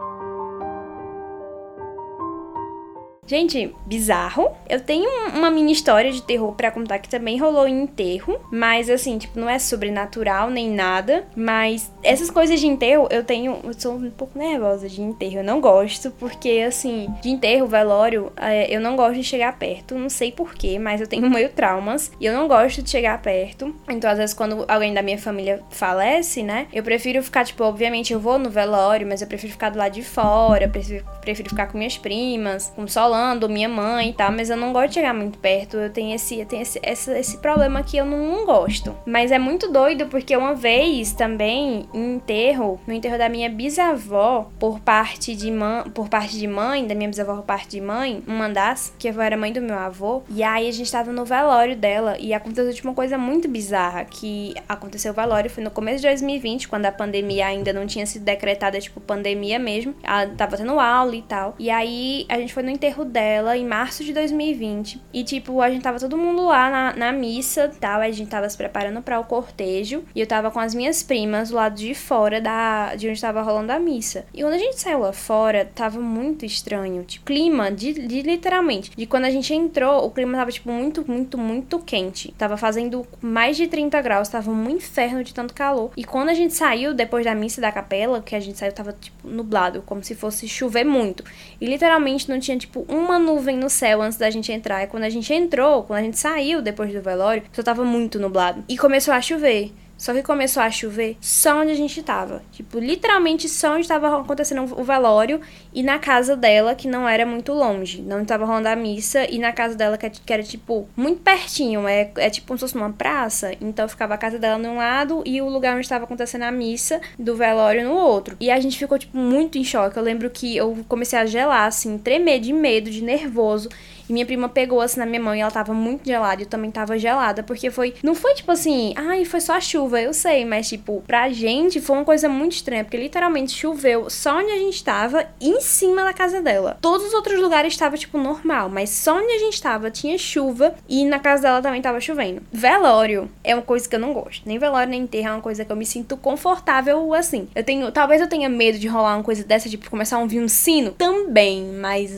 Gente, 3.28 3.76
bizarro. 3.86 4.52
Eu 4.70 4.80
tenho 4.80 5.10
uma 5.34 5.50
mini 5.50 5.72
história 5.72 6.12
de 6.12 6.22
terror 6.22 6.54
para 6.54 6.70
contar 6.70 7.00
que 7.00 7.10
também 7.10 7.40
rolou 7.40 7.68
em 7.68 7.84
enterro, 7.84 8.40
mas 8.52 8.90
assim, 8.90 9.18
tipo, 9.18 9.40
não 9.40 9.50
é 9.50 9.58
sobrenatural 9.58 10.50
nem 10.50 10.70
nada, 10.70 11.26
mas 11.36 11.92
essas 12.04 12.30
coisas 12.30 12.60
de 12.60 12.68
enterro 12.68 13.08
eu 13.10 13.24
tenho, 13.24 13.60
eu 13.64 13.74
sou 13.74 13.96
um 13.96 14.12
pouco 14.12 14.38
nervosa 14.38 14.88
de 14.88 15.02
enterro, 15.02 15.38
eu 15.38 15.44
não 15.44 15.60
gosto 15.60 16.12
porque 16.12 16.64
assim, 16.68 17.08
de 17.22 17.30
enterro, 17.30 17.68
velório, 17.68 18.32
é, 18.38 18.74
eu 18.74 18.80
não 18.80 18.96
gosto 18.96 19.16
de 19.16 19.24
chegar 19.24 19.58
perto, 19.58 19.96
não 19.96 20.10
sei 20.10 20.32
porquê, 20.32 20.78
mas 20.78 21.02
eu 21.02 21.08
tenho 21.08 21.30
meio 21.30 21.50
traumas 21.50 22.12
e 22.20 22.26
eu 22.26 22.34
não 22.34 22.48
gosto 22.48 22.84
de 22.84 22.90
chegar 22.90 23.20
perto. 23.22 23.74
Então, 23.90 24.10
às 24.10 24.18
vezes 24.18 24.36
quando 24.36 24.66
alguém 24.68 24.94
da 24.94 25.02
minha 25.02 25.18
família 25.18 25.64
falece, 25.72 26.44
né, 26.44 26.68
eu 26.72 26.84
prefiro 26.84 27.24
ficar 27.24 27.44
tipo, 27.44 27.64
obviamente 27.64 28.14
eu 28.14 28.20
vou 28.20 28.38
no 28.38 28.50
velório, 28.50 29.08
mas 29.08 29.22
eu 29.22 29.28
prefiro 29.28 29.54
ficar 29.54 29.70
do 29.70 29.80
lado 29.80 29.94
de 29.94 30.04
fora, 30.04 30.68
prefiro, 30.68 31.04
prefiro 31.22 31.50
ficar 31.50 31.68
com 31.68 31.78
minhas 31.78 31.98
primas, 31.98 32.72
com 32.76 32.88
solo 32.88 33.15
falando, 33.16 33.48
minha 33.48 33.70
mãe 33.70 34.10
e 34.10 34.14
tal, 34.14 34.30
mas 34.30 34.50
eu 34.50 34.58
não 34.58 34.74
gosto 34.74 34.90
de 34.90 34.96
chegar 34.96 35.14
muito 35.14 35.40
perto. 35.40 35.78
Eu 35.78 35.90
tenho 35.90 36.14
esse, 36.14 36.38
eu 36.38 36.46
tenho 36.46 36.62
esse, 36.62 36.80
esse, 36.84 37.12
esse 37.12 37.38
problema 37.38 37.82
que 37.82 37.96
eu 37.96 38.04
não, 38.04 38.18
não, 38.18 38.46
gosto. 38.46 38.94
Mas 39.06 39.32
é 39.32 39.40
muito 39.40 39.72
doido 39.72 40.08
porque 40.08 40.36
uma 40.36 40.54
vez 40.54 41.14
também, 41.14 41.88
em 41.94 42.16
enterro, 42.16 42.78
no 42.86 42.94
enterro 42.94 43.18
da 43.18 43.30
minha 43.30 43.50
bisavó, 43.50 44.52
por 44.60 44.82
parte 44.82 45.34
de 45.34 45.50
mãe, 45.50 45.90
por 45.92 46.10
parte 46.10 46.38
de 46.38 46.46
mãe, 46.46 46.86
da 46.86 46.94
minha 46.94 47.08
bisavó 47.08 47.38
por 47.38 47.46
parte 47.46 47.70
de 47.70 47.82
mãe, 47.82 48.22
uma 48.28 48.50
das, 48.50 48.94
que 49.00 49.08
era 49.08 49.38
mãe 49.38 49.54
do 49.54 49.62
meu 49.62 49.78
avô, 49.78 50.24
e 50.30 50.44
aí 50.44 50.68
a 50.68 50.72
gente 50.72 50.92
tava 50.92 51.12
no 51.14 51.24
velório 51.24 51.76
dela 51.76 52.18
e 52.20 52.34
aconteceu 52.34 52.74
tipo, 52.74 52.88
uma 52.90 52.94
coisa 52.94 53.18
muito 53.18 53.48
bizarra, 53.48 54.04
que 54.04 54.54
aconteceu 54.68 55.14
o 55.14 55.16
velório, 55.16 55.50
foi 55.50 55.64
no 55.64 55.72
começo 55.72 56.02
de 56.02 56.08
2020, 56.08 56.68
quando 56.68 56.86
a 56.86 56.92
pandemia 56.92 57.48
ainda 57.48 57.72
não 57.72 57.88
tinha 57.88 58.06
sido 58.06 58.26
decretada, 58.26 58.78
tipo, 58.80 59.00
pandemia 59.00 59.58
mesmo. 59.58 59.96
Ela 60.04 60.28
tava 60.36 60.58
tendo 60.58 60.80
aula 60.80 61.16
e 61.16 61.22
tal. 61.22 61.56
E 61.58 61.70
aí 61.70 62.26
a 62.28 62.38
gente 62.38 62.54
foi 62.54 62.64
no 62.64 62.70
enterro 62.70 63.05
dela 63.06 63.58
em 63.58 63.66
março 63.66 64.04
de 64.04 64.14
2020. 64.14 65.02
E, 65.14 65.24
tipo, 65.24 65.62
a 65.62 65.70
gente 65.70 65.84
tava 65.84 66.00
todo 66.00 66.18
mundo 66.18 66.46
lá 66.46 66.70
na, 66.70 66.96
na 66.96 67.12
missa 67.12 67.72
tal. 67.80 68.02
A 68.02 68.12
gente 68.12 68.30
tava 68.30 68.50
se 68.50 68.58
preparando 68.58 69.02
para 69.02 69.20
o 69.20 69.24
cortejo. 69.24 70.04
E 70.14 70.20
eu 70.20 70.28
tava 70.28 70.52
com 70.52 70.60
as 70.60 70.74
minhas 70.74 71.04
primas 71.04 71.50
do 71.50 71.56
lado 71.56 71.76
de 71.76 71.94
fora 71.94 72.42
da, 72.42 72.96
de 72.96 73.10
onde 73.10 73.20
tava 73.20 73.42
rolando 73.42 73.72
a 73.72 73.80
missa. 73.80 74.26
E 74.34 74.42
quando 74.42 74.54
a 74.54 74.58
gente 74.58 74.80
saiu 74.80 75.00
lá 75.00 75.14
fora, 75.14 75.66
tava 75.74 76.00
muito 76.00 76.46
estranho. 76.46 77.04
Tipo, 77.04 77.26
clima, 77.26 77.72
de, 77.72 77.94
de 77.94 78.22
literalmente. 78.22 78.92
De 78.96 79.06
quando 79.06 79.26
a 79.26 79.30
gente 79.30 79.54
entrou, 79.54 80.06
o 80.06 80.12
clima 80.12 80.38
tava, 80.38 80.52
tipo, 80.52 80.72
muito, 80.72 81.10
muito, 81.10 81.38
muito 81.38 81.80
quente. 81.80 82.34
Tava 82.38 82.58
fazendo 82.58 83.06
mais 83.22 83.58
de 83.58 83.68
30 83.68 84.02
graus. 84.02 84.30
Tava 84.30 84.52
um 84.52 84.70
inferno 84.70 85.24
de 85.24 85.34
tanto 85.34 85.54
calor. 85.54 85.92
E 85.96 86.04
quando 86.04 86.30
a 86.30 86.34
gente 86.34 86.54
saiu 86.54 86.94
depois 86.94 87.26
da 87.26 87.36
missa 87.36 87.62
da 87.62 87.72
capela, 87.72 88.22
que 88.22 88.36
a 88.36 88.40
gente 88.40 88.58
saiu, 88.58 88.72
tava, 88.72 88.94
tipo, 88.94 89.28
nublado. 89.28 89.82
Como 89.86 90.04
se 90.04 90.16
fosse 90.16 90.48
chover 90.48 90.84
muito. 90.84 91.24
E 91.60 91.66
literalmente 91.66 92.30
não 92.30 92.40
tinha, 92.40 92.58
tipo, 92.58 92.86
uma 92.96 93.20
nuvem 93.20 93.58
no 93.58 93.70
céu 93.70 94.02
antes 94.02 94.18
da 94.18 94.30
gente 94.30 94.52
entrar. 94.52 94.84
E 94.84 94.88
quando 94.88 95.04
a 95.04 95.10
gente 95.10 95.34
entrou, 95.34 95.84
quando 95.84 96.00
a 96.00 96.04
gente 96.04 96.18
saiu 96.18 96.62
depois 96.62 96.92
do 96.94 97.02
velório, 97.02 97.44
só 97.52 97.62
tava 97.62 97.84
muito 97.84 98.20
nublado. 98.20 98.64
E 98.68 98.78
começou 98.78 99.14
a 99.14 99.22
chover. 99.22 99.72
Só 99.98 100.14
que 100.14 100.22
começou 100.22 100.62
a 100.62 100.70
chover 100.70 101.18
só 101.22 101.62
onde 101.62 101.72
a 101.72 101.76
gente 101.76 102.02
tava. 102.04 102.44
Tipo, 102.52 102.80
literalmente 102.80 103.48
só 103.48 103.76
onde 103.76 103.88
tava 103.88 104.22
acontecendo 104.22 104.64
o 104.78 104.84
velório 104.84 105.40
e 105.74 105.82
na 105.82 105.98
casa 106.00 106.36
dela, 106.36 106.76
que 106.76 106.88
não 106.88 107.08
era 107.08 107.26
muito 107.26 107.54
longe. 107.54 108.02
Não 108.02 108.26
tava 108.26 108.46
rolando 108.46 108.68
a 108.68 108.76
missa 108.76 109.26
e 109.30 109.40
na 109.40 109.52
casa 109.52 109.76
dela, 109.76 109.98
que, 109.98 110.34
era, 110.34 110.44
tipo, 110.44 110.88
muito 110.96 111.22
pertinho. 111.22 111.88
É, 111.88 112.12
é 112.18 112.30
tipo 112.30 112.48
como 112.48 112.58
se 112.58 112.66
fosse 112.66 112.76
uma 112.76 112.92
praça. 112.92 113.54
Então 113.62 113.88
ficava 113.88 114.14
a 114.14 114.18
casa 114.18 114.38
dela 114.38 114.58
num 114.58 114.78
lado 114.78 115.24
e 115.26 115.42
o 115.42 115.50
lugar 115.50 115.78
onde 115.78 115.88
tava 115.88 116.04
acontecendo 116.04 116.44
a 116.44 116.52
missa 116.52 117.00
do 117.18 117.36
velório 117.36 117.88
no 117.88 117.96
outro. 117.96 118.36
E 118.40 118.52
a 118.52 118.60
gente 118.60 118.78
ficou, 118.78 119.00
tipo, 119.00 119.18
muito 119.18 119.58
em 119.58 119.64
choque. 119.64 119.98
Eu 119.98 120.04
lembro 120.04 120.30
que 120.30 120.56
eu 120.58 120.86
comecei 120.88 121.18
a 121.18 121.26
gelar, 121.26 121.68
assim, 121.68 121.98
tremer 121.98 122.40
de 122.40 122.52
medo, 122.52 122.90
de 122.90 123.02
nervoso. 123.02 123.70
E 124.08 124.14
minha 124.14 124.26
prima 124.26 124.50
pegou 124.50 124.82
assim 124.82 125.00
na 125.00 125.06
minha 125.06 125.22
mão 125.22 125.36
e 125.36 125.40
ela 125.40 125.52
tava 125.52 125.74
muito 125.74 126.06
gelada. 126.06 126.42
Eu 126.42 126.48
também 126.48 126.72
tava 126.72 126.98
gelada, 126.98 127.44
porque 127.44 127.70
foi. 127.72 127.96
Não 128.04 128.16
foi 128.16 128.34
tipo 128.36 128.52
assim, 128.52 128.94
ai, 128.96 129.26
foi 129.26 129.42
só 129.42 129.60
chuva, 129.60 130.02
eu 130.02 130.14
sei, 130.14 130.46
mas 130.46 130.70
tipo, 130.70 131.04
pra 131.06 131.30
gente 131.30 131.82
foi 131.82 131.96
uma 131.96 132.06
coisa 132.06 132.30
muito 132.30 132.54
estranha, 132.54 132.84
porque 132.84 132.98
literalmente 132.98 133.54
choveu 133.54 134.10
só 134.10 134.40
onde 134.40 134.52
a 134.52 134.58
gente 134.58 134.84
tava, 134.84 135.26
em 135.40 135.60
cima 135.62 136.04
da 136.04 136.14
casa 136.14 136.42
dela. 136.42 136.78
Todos 136.82 137.08
os 137.08 137.14
outros 137.14 137.40
lugares 137.40 137.74
estavam, 137.74 137.98
tipo, 137.98 138.18
normal, 138.18 138.70
mas 138.70 138.90
só 138.90 139.18
onde 139.18 139.32
a 139.32 139.40
gente 139.40 139.62
tava 139.62 139.92
tinha 139.92 140.18
chuva 140.18 140.76
e 140.88 141.06
na 141.06 141.20
casa 141.20 141.44
dela 141.44 141.62
também 141.62 141.82
tava 141.82 142.00
chovendo. 142.00 142.42
Velório 142.52 143.30
é 143.44 143.56
uma 143.56 143.62
coisa 143.62 143.88
que 143.88 143.96
eu 143.96 144.00
não 144.00 144.14
gosto. 144.14 144.44
Nem 144.46 144.58
velório, 144.58 144.90
nem 144.90 145.02
enterro 145.04 145.28
é 145.28 145.32
uma 145.32 145.42
coisa 145.42 145.66
que 145.66 145.72
eu 145.72 145.76
me 145.76 145.86
sinto 145.86 146.18
confortável 146.18 147.14
assim. 147.14 147.48
Eu 147.56 147.64
tenho. 147.64 147.92
Talvez 147.92 148.22
eu 148.22 148.28
tenha 148.28 148.50
medo 148.50 148.78
de 148.78 148.88
rolar 148.88 149.16
uma 149.16 149.24
coisa 149.24 149.44
dessa, 149.44 149.70
tipo, 149.70 149.90
começar 149.90 150.18
a 150.18 150.20
ouvir 150.20 150.40
um 150.40 150.48
sino 150.48 150.92
também, 150.92 151.64
mas 151.80 152.12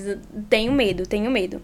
tenho 0.49 0.71
medo, 0.71 1.05
tenho 1.05 1.29
medo. 1.29 1.61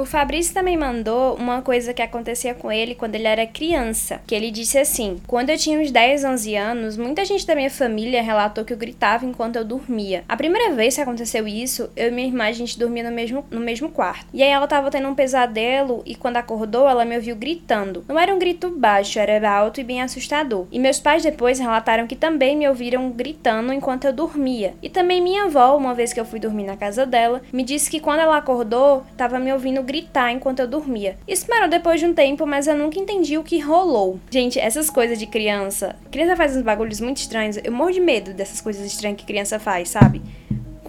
O 0.00 0.06
Fabrício 0.06 0.54
também 0.54 0.78
mandou 0.78 1.34
uma 1.34 1.60
coisa 1.60 1.92
que 1.92 2.00
acontecia 2.00 2.54
com 2.54 2.72
ele 2.72 2.94
quando 2.94 3.16
ele 3.16 3.26
era 3.26 3.46
criança, 3.46 4.22
que 4.26 4.34
ele 4.34 4.50
disse 4.50 4.78
assim: 4.78 5.20
"Quando 5.26 5.50
eu 5.50 5.58
tinha 5.58 5.78
uns 5.78 5.90
10, 5.90 6.24
11 6.24 6.56
anos, 6.56 6.96
muita 6.96 7.22
gente 7.22 7.46
da 7.46 7.54
minha 7.54 7.68
família 7.68 8.22
relatou 8.22 8.64
que 8.64 8.72
eu 8.72 8.78
gritava 8.78 9.26
enquanto 9.26 9.56
eu 9.56 9.64
dormia. 9.64 10.24
A 10.26 10.38
primeira 10.38 10.74
vez 10.74 10.94
que 10.94 11.02
aconteceu 11.02 11.46
isso, 11.46 11.90
eu 11.94 12.08
e 12.08 12.10
minha 12.10 12.28
irmã 12.28 12.44
a 12.44 12.52
gente 12.52 12.78
dormia 12.78 13.02
no 13.02 13.14
mesmo 13.14 13.44
no 13.50 13.60
mesmo 13.60 13.90
quarto. 13.90 14.24
E 14.32 14.42
aí 14.42 14.48
ela 14.48 14.66
tava 14.66 14.90
tendo 14.90 15.06
um 15.06 15.14
pesadelo 15.14 16.02
e 16.06 16.14
quando 16.14 16.38
acordou, 16.38 16.88
ela 16.88 17.04
me 17.04 17.16
ouviu 17.16 17.36
gritando. 17.36 18.02
Não 18.08 18.18
era 18.18 18.34
um 18.34 18.38
grito 18.38 18.70
baixo, 18.70 19.18
era 19.18 19.50
alto 19.50 19.82
e 19.82 19.84
bem 19.84 20.00
assustador. 20.00 20.66
E 20.72 20.78
meus 20.78 20.98
pais 20.98 21.22
depois 21.22 21.58
relataram 21.58 22.06
que 22.06 22.16
também 22.16 22.56
me 22.56 22.66
ouviram 22.66 23.10
gritando 23.10 23.70
enquanto 23.70 24.06
eu 24.06 24.14
dormia. 24.14 24.72
E 24.82 24.88
também 24.88 25.20
minha 25.20 25.44
avó, 25.44 25.76
uma 25.76 25.92
vez 25.92 26.10
que 26.10 26.20
eu 26.20 26.24
fui 26.24 26.40
dormir 26.40 26.64
na 26.64 26.78
casa 26.78 27.04
dela, 27.04 27.42
me 27.52 27.62
disse 27.62 27.90
que 27.90 28.00
quando 28.00 28.20
ela 28.20 28.38
acordou, 28.38 29.04
tava 29.14 29.38
me 29.38 29.52
ouvindo 29.52 29.89
gritar 29.90 30.30
enquanto 30.30 30.60
eu 30.60 30.68
dormia. 30.68 31.18
Isso 31.26 31.46
parou 31.46 31.68
depois 31.68 31.98
de 31.98 32.06
um 32.06 32.14
tempo, 32.14 32.46
mas 32.46 32.68
eu 32.68 32.76
nunca 32.76 33.00
entendi 33.00 33.36
o 33.36 33.42
que 33.42 33.58
rolou. 33.58 34.20
Gente, 34.30 34.58
essas 34.58 34.88
coisas 34.88 35.18
de 35.18 35.26
criança. 35.26 35.96
Criança 36.12 36.36
faz 36.36 36.56
uns 36.56 36.62
bagulhos 36.62 37.00
muito 37.00 37.16
estranhos. 37.16 37.58
Eu 37.62 37.72
morro 37.72 37.90
de 37.90 38.00
medo 38.00 38.32
dessas 38.32 38.60
coisas 38.60 38.86
estranhas 38.86 39.18
que 39.18 39.26
criança 39.26 39.58
faz, 39.58 39.88
sabe? 39.88 40.22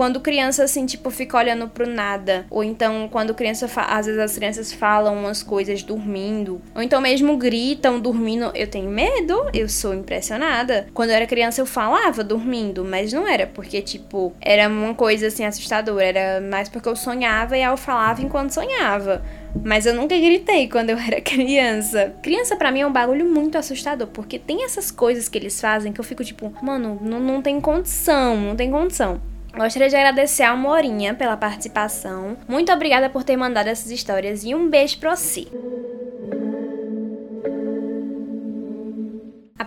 Quando 0.01 0.20
criança, 0.20 0.63
assim, 0.63 0.88
tipo, 0.88 1.12
fica 1.12 1.38
olhando 1.38 1.67
pro 1.67 1.86
nada. 1.86 2.48
Ou 2.50 2.63
então, 2.63 3.08
quando 3.08 3.36
criança. 3.36 3.70
Às 3.88 4.08
vezes 4.08 4.20
as 4.20 4.36
crianças 4.36 4.74
falam 4.74 5.13
umas 5.15 5.43
coisas 5.43 5.84
dormindo. 5.84 6.60
Ou 6.74 6.81
então 6.81 7.00
mesmo 7.00 7.38
gritam 7.38 8.00
dormindo. 8.00 8.51
Eu 8.55 8.65
tenho 8.65 8.89
medo, 8.89 9.48
eu 9.53 9.70
sou 9.70 9.93
impressionada. 9.93 10.88
Quando 10.91 11.12
eu 11.12 11.17
era 11.17 11.27
criança, 11.27 11.62
eu 11.62 11.67
falava 11.67 12.24
dormindo, 12.24 12.84
mas 12.84 13.13
não 13.13 13.27
era 13.27 13.46
porque, 13.46 13.79
tipo, 13.79 14.34
era 14.41 14.67
uma 14.67 14.96
coisa 14.96 15.27
assim 15.27 15.46
assustadora. 15.46 16.03
Era 16.03 16.41
mais 16.41 16.67
porque 16.67 16.89
eu 16.89 16.96
sonhava 16.96 17.55
e 17.55 17.62
eu 17.62 17.77
falava 17.77 18.24
enquanto 18.24 18.55
sonhava. 18.55 19.24
Mas 19.63 19.86
eu 19.86 19.93
nunca 19.93 20.17
gritei 20.17 20.67
quando 20.67 20.89
eu 20.89 20.98
era 20.98 21.22
criança. 21.22 22.15
Criança 22.24 22.55
para 22.55 22.72
mim 22.72 22.79
é 22.79 22.88
um 22.88 22.91
bagulho 22.91 23.29
muito 23.29 23.55
assustador, 23.55 24.08
porque 24.08 24.39
tem 24.39 24.63
essas 24.63 24.89
coisas 24.89 25.29
que 25.29 25.38
eles 25.38 25.62
fazem 25.62 25.93
que 25.93 26.00
eu 26.00 26.03
fico 26.03 26.24
tipo, 26.24 26.51
mano, 26.60 26.98
não, 27.00 27.20
não 27.20 27.39
tem 27.39 27.62
condição, 27.62 28.36
não 28.36 28.55
tem 28.55 28.72
condição. 28.72 29.22
Gostaria 29.55 29.89
de 29.89 29.96
agradecer 29.96 30.43
a 30.43 30.55
Morinha 30.55 31.13
pela 31.13 31.36
participação. 31.36 32.38
Muito 32.48 32.72
obrigada 32.72 33.10
por 33.10 33.24
ter 33.24 33.36
mandado 33.36 33.67
essas 33.67 33.91
histórias 33.91 34.43
e 34.43 34.55
um 34.55 34.70
beijo 34.70 34.98
pra 34.98 35.15
você. 35.15 35.46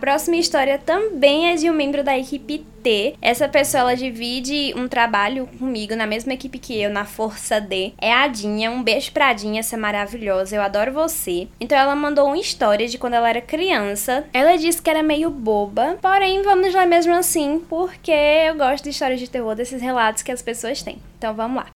Próxima 0.04 0.36
história 0.36 0.76
também 0.76 1.50
é 1.50 1.54
de 1.54 1.70
um 1.70 1.72
membro 1.72 2.04
da 2.04 2.18
equipe 2.18 2.58
T. 2.82 3.16
Essa 3.22 3.48
pessoa 3.48 3.80
ela 3.80 3.96
divide 3.96 4.74
um 4.76 4.86
trabalho 4.86 5.48
comigo 5.58 5.96
na 5.96 6.06
mesma 6.06 6.34
equipe 6.34 6.58
que 6.58 6.78
eu, 6.78 6.90
na 6.90 7.06
Força 7.06 7.58
D. 7.58 7.94
É 7.96 8.12
a 8.12 8.28
Dinha. 8.28 8.70
Um 8.70 8.82
beijo 8.82 9.10
pra 9.12 9.32
Dinha, 9.32 9.60
essa 9.60 9.78
maravilhosa. 9.78 10.56
Eu 10.56 10.60
adoro 10.60 10.92
você. 10.92 11.48
Então 11.58 11.78
ela 11.78 11.96
mandou 11.96 12.26
uma 12.26 12.36
história 12.36 12.86
de 12.86 12.98
quando 12.98 13.14
ela 13.14 13.30
era 13.30 13.40
criança. 13.40 14.26
Ela 14.30 14.56
disse 14.56 14.82
que 14.82 14.90
era 14.90 15.02
meio 15.02 15.30
boba, 15.30 15.96
porém 16.02 16.42
vamos 16.42 16.74
lá 16.74 16.84
mesmo 16.84 17.14
assim, 17.14 17.62
porque 17.66 18.12
eu 18.12 18.56
gosto 18.56 18.84
de 18.84 18.90
histórias 18.90 19.18
de 19.18 19.30
terror, 19.30 19.54
desses 19.54 19.80
relatos 19.80 20.22
que 20.22 20.30
as 20.30 20.42
pessoas 20.42 20.82
têm. 20.82 20.98
Então 21.16 21.32
vamos 21.32 21.64
lá. 21.64 21.73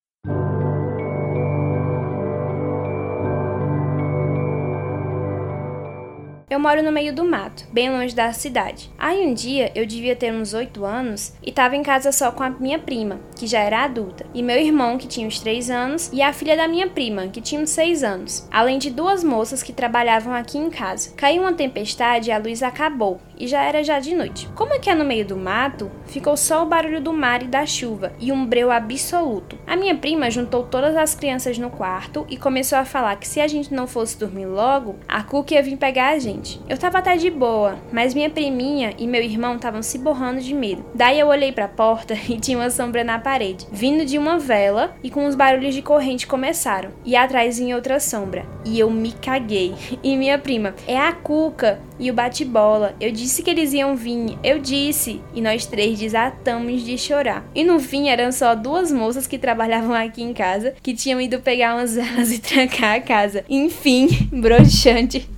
Eu 6.50 6.58
moro 6.58 6.82
no 6.82 6.90
meio 6.90 7.14
do 7.14 7.26
mato, 7.26 7.66
bem 7.70 7.90
longe 7.90 8.14
da 8.14 8.32
cidade. 8.32 8.90
Aí 8.98 9.26
um 9.26 9.34
dia 9.34 9.70
eu 9.74 9.84
devia 9.84 10.16
ter 10.16 10.32
uns 10.32 10.54
8 10.54 10.82
anos 10.82 11.34
e 11.42 11.50
estava 11.50 11.76
em 11.76 11.82
casa 11.82 12.10
só 12.10 12.32
com 12.32 12.42
a 12.42 12.48
minha 12.48 12.78
prima, 12.78 13.20
que 13.36 13.46
já 13.46 13.60
era 13.60 13.84
adulta, 13.84 14.24
e 14.32 14.42
meu 14.42 14.56
irmão, 14.56 14.96
que 14.96 15.06
tinha 15.06 15.26
uns 15.26 15.40
3 15.40 15.68
anos, 15.68 16.10
e 16.10 16.22
a 16.22 16.32
filha 16.32 16.56
da 16.56 16.66
minha 16.66 16.88
prima, 16.88 17.28
que 17.28 17.42
tinha 17.42 17.60
uns 17.60 17.68
6 17.68 18.02
anos, 18.02 18.48
além 18.50 18.78
de 18.78 18.88
duas 18.90 19.22
moças 19.22 19.62
que 19.62 19.74
trabalhavam 19.74 20.32
aqui 20.32 20.56
em 20.56 20.70
casa. 20.70 21.12
Caiu 21.16 21.42
uma 21.42 21.52
tempestade 21.52 22.30
e 22.30 22.32
a 22.32 22.38
luz 22.38 22.62
acabou, 22.62 23.20
e 23.38 23.46
já 23.46 23.62
era 23.62 23.82
já 23.82 24.00
de 24.00 24.14
noite. 24.14 24.48
Como 24.54 24.74
aqui 24.74 24.90
é 24.90 24.94
no 24.94 25.04
meio 25.04 25.24
do 25.24 25.36
mato, 25.36 25.90
ficou 26.06 26.36
só 26.36 26.62
o 26.62 26.66
barulho 26.66 27.00
do 27.00 27.12
mar 27.12 27.42
e 27.42 27.46
da 27.46 27.64
chuva 27.64 28.12
e 28.18 28.32
um 28.32 28.44
breu 28.44 28.70
absoluto. 28.70 29.58
A 29.66 29.76
minha 29.76 29.94
prima 29.94 30.30
juntou 30.30 30.64
todas 30.64 30.96
as 30.96 31.14
crianças 31.14 31.58
no 31.58 31.70
quarto 31.70 32.26
e 32.28 32.36
começou 32.36 32.78
a 32.78 32.84
falar 32.84 33.16
que 33.16 33.28
se 33.28 33.40
a 33.40 33.46
gente 33.46 33.72
não 33.72 33.86
fosse 33.86 34.18
dormir 34.18 34.46
logo, 34.46 34.96
a 35.06 35.22
Cookie 35.22 35.54
ia 35.54 35.62
vir 35.62 35.76
pegar 35.76 36.08
a 36.08 36.18
gente. 36.18 36.60
Eu 36.68 36.78
tava 36.78 36.98
até 36.98 37.16
de 37.16 37.30
boa, 37.30 37.78
mas 37.92 38.14
minha 38.14 38.30
priminha 38.30 38.92
e 38.98 39.06
meu 39.06 39.22
irmão 39.22 39.56
estavam 39.56 39.82
se 39.82 39.98
borrando 39.98 40.40
de 40.40 40.54
medo. 40.54 40.84
Daí 40.94 41.20
eu 41.20 41.28
olhei 41.28 41.52
para 41.52 41.66
a 41.66 41.68
porta 41.68 42.14
e 42.28 42.38
tinha 42.38 42.58
uma 42.58 42.70
sombra 42.70 43.04
na 43.04 43.18
parede, 43.18 43.66
vindo 43.70 44.04
de 44.04 44.18
uma 44.18 44.38
vela 44.38 44.96
e 45.02 45.10
com 45.10 45.26
os 45.26 45.34
barulhos 45.34 45.74
de 45.74 45.82
corrente 45.82 46.26
começaram. 46.26 46.90
E 47.04 47.14
atrás 47.14 47.58
vinha 47.58 47.76
outra 47.76 48.00
sombra. 48.00 48.46
E 48.64 48.78
eu 48.78 48.90
me 48.90 49.12
caguei. 49.12 49.74
E 50.08 50.16
minha 50.16 50.38
prima, 50.38 50.74
é 50.86 50.96
a 50.96 51.12
Cuca 51.12 51.80
e 51.98 52.10
o 52.10 52.14
bate-bola. 52.14 52.94
Eu 53.00 53.10
disse 53.10 53.27
que 53.36 53.50
eles 53.50 53.72
iam 53.72 53.94
vir, 53.94 54.38
eu 54.42 54.58
disse. 54.58 55.20
E 55.34 55.40
nós 55.40 55.66
três 55.66 55.98
desatamos 55.98 56.82
de 56.82 56.96
chorar. 56.96 57.44
E 57.54 57.64
no 57.64 57.78
fim 57.78 58.08
eram 58.08 58.32
só 58.32 58.54
duas 58.54 58.90
moças 58.90 59.26
que 59.26 59.38
trabalhavam 59.38 59.94
aqui 59.94 60.22
em 60.22 60.32
casa 60.32 60.74
que 60.82 60.94
tinham 60.94 61.20
ido 61.20 61.40
pegar 61.40 61.74
umas 61.74 61.94
velas 61.96 62.32
e 62.32 62.38
trancar 62.38 62.96
a 62.96 63.00
casa. 63.00 63.44
Enfim, 63.48 64.08
broxante. 64.32 65.28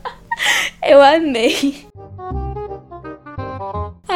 eu 0.86 1.00
amei. 1.02 1.86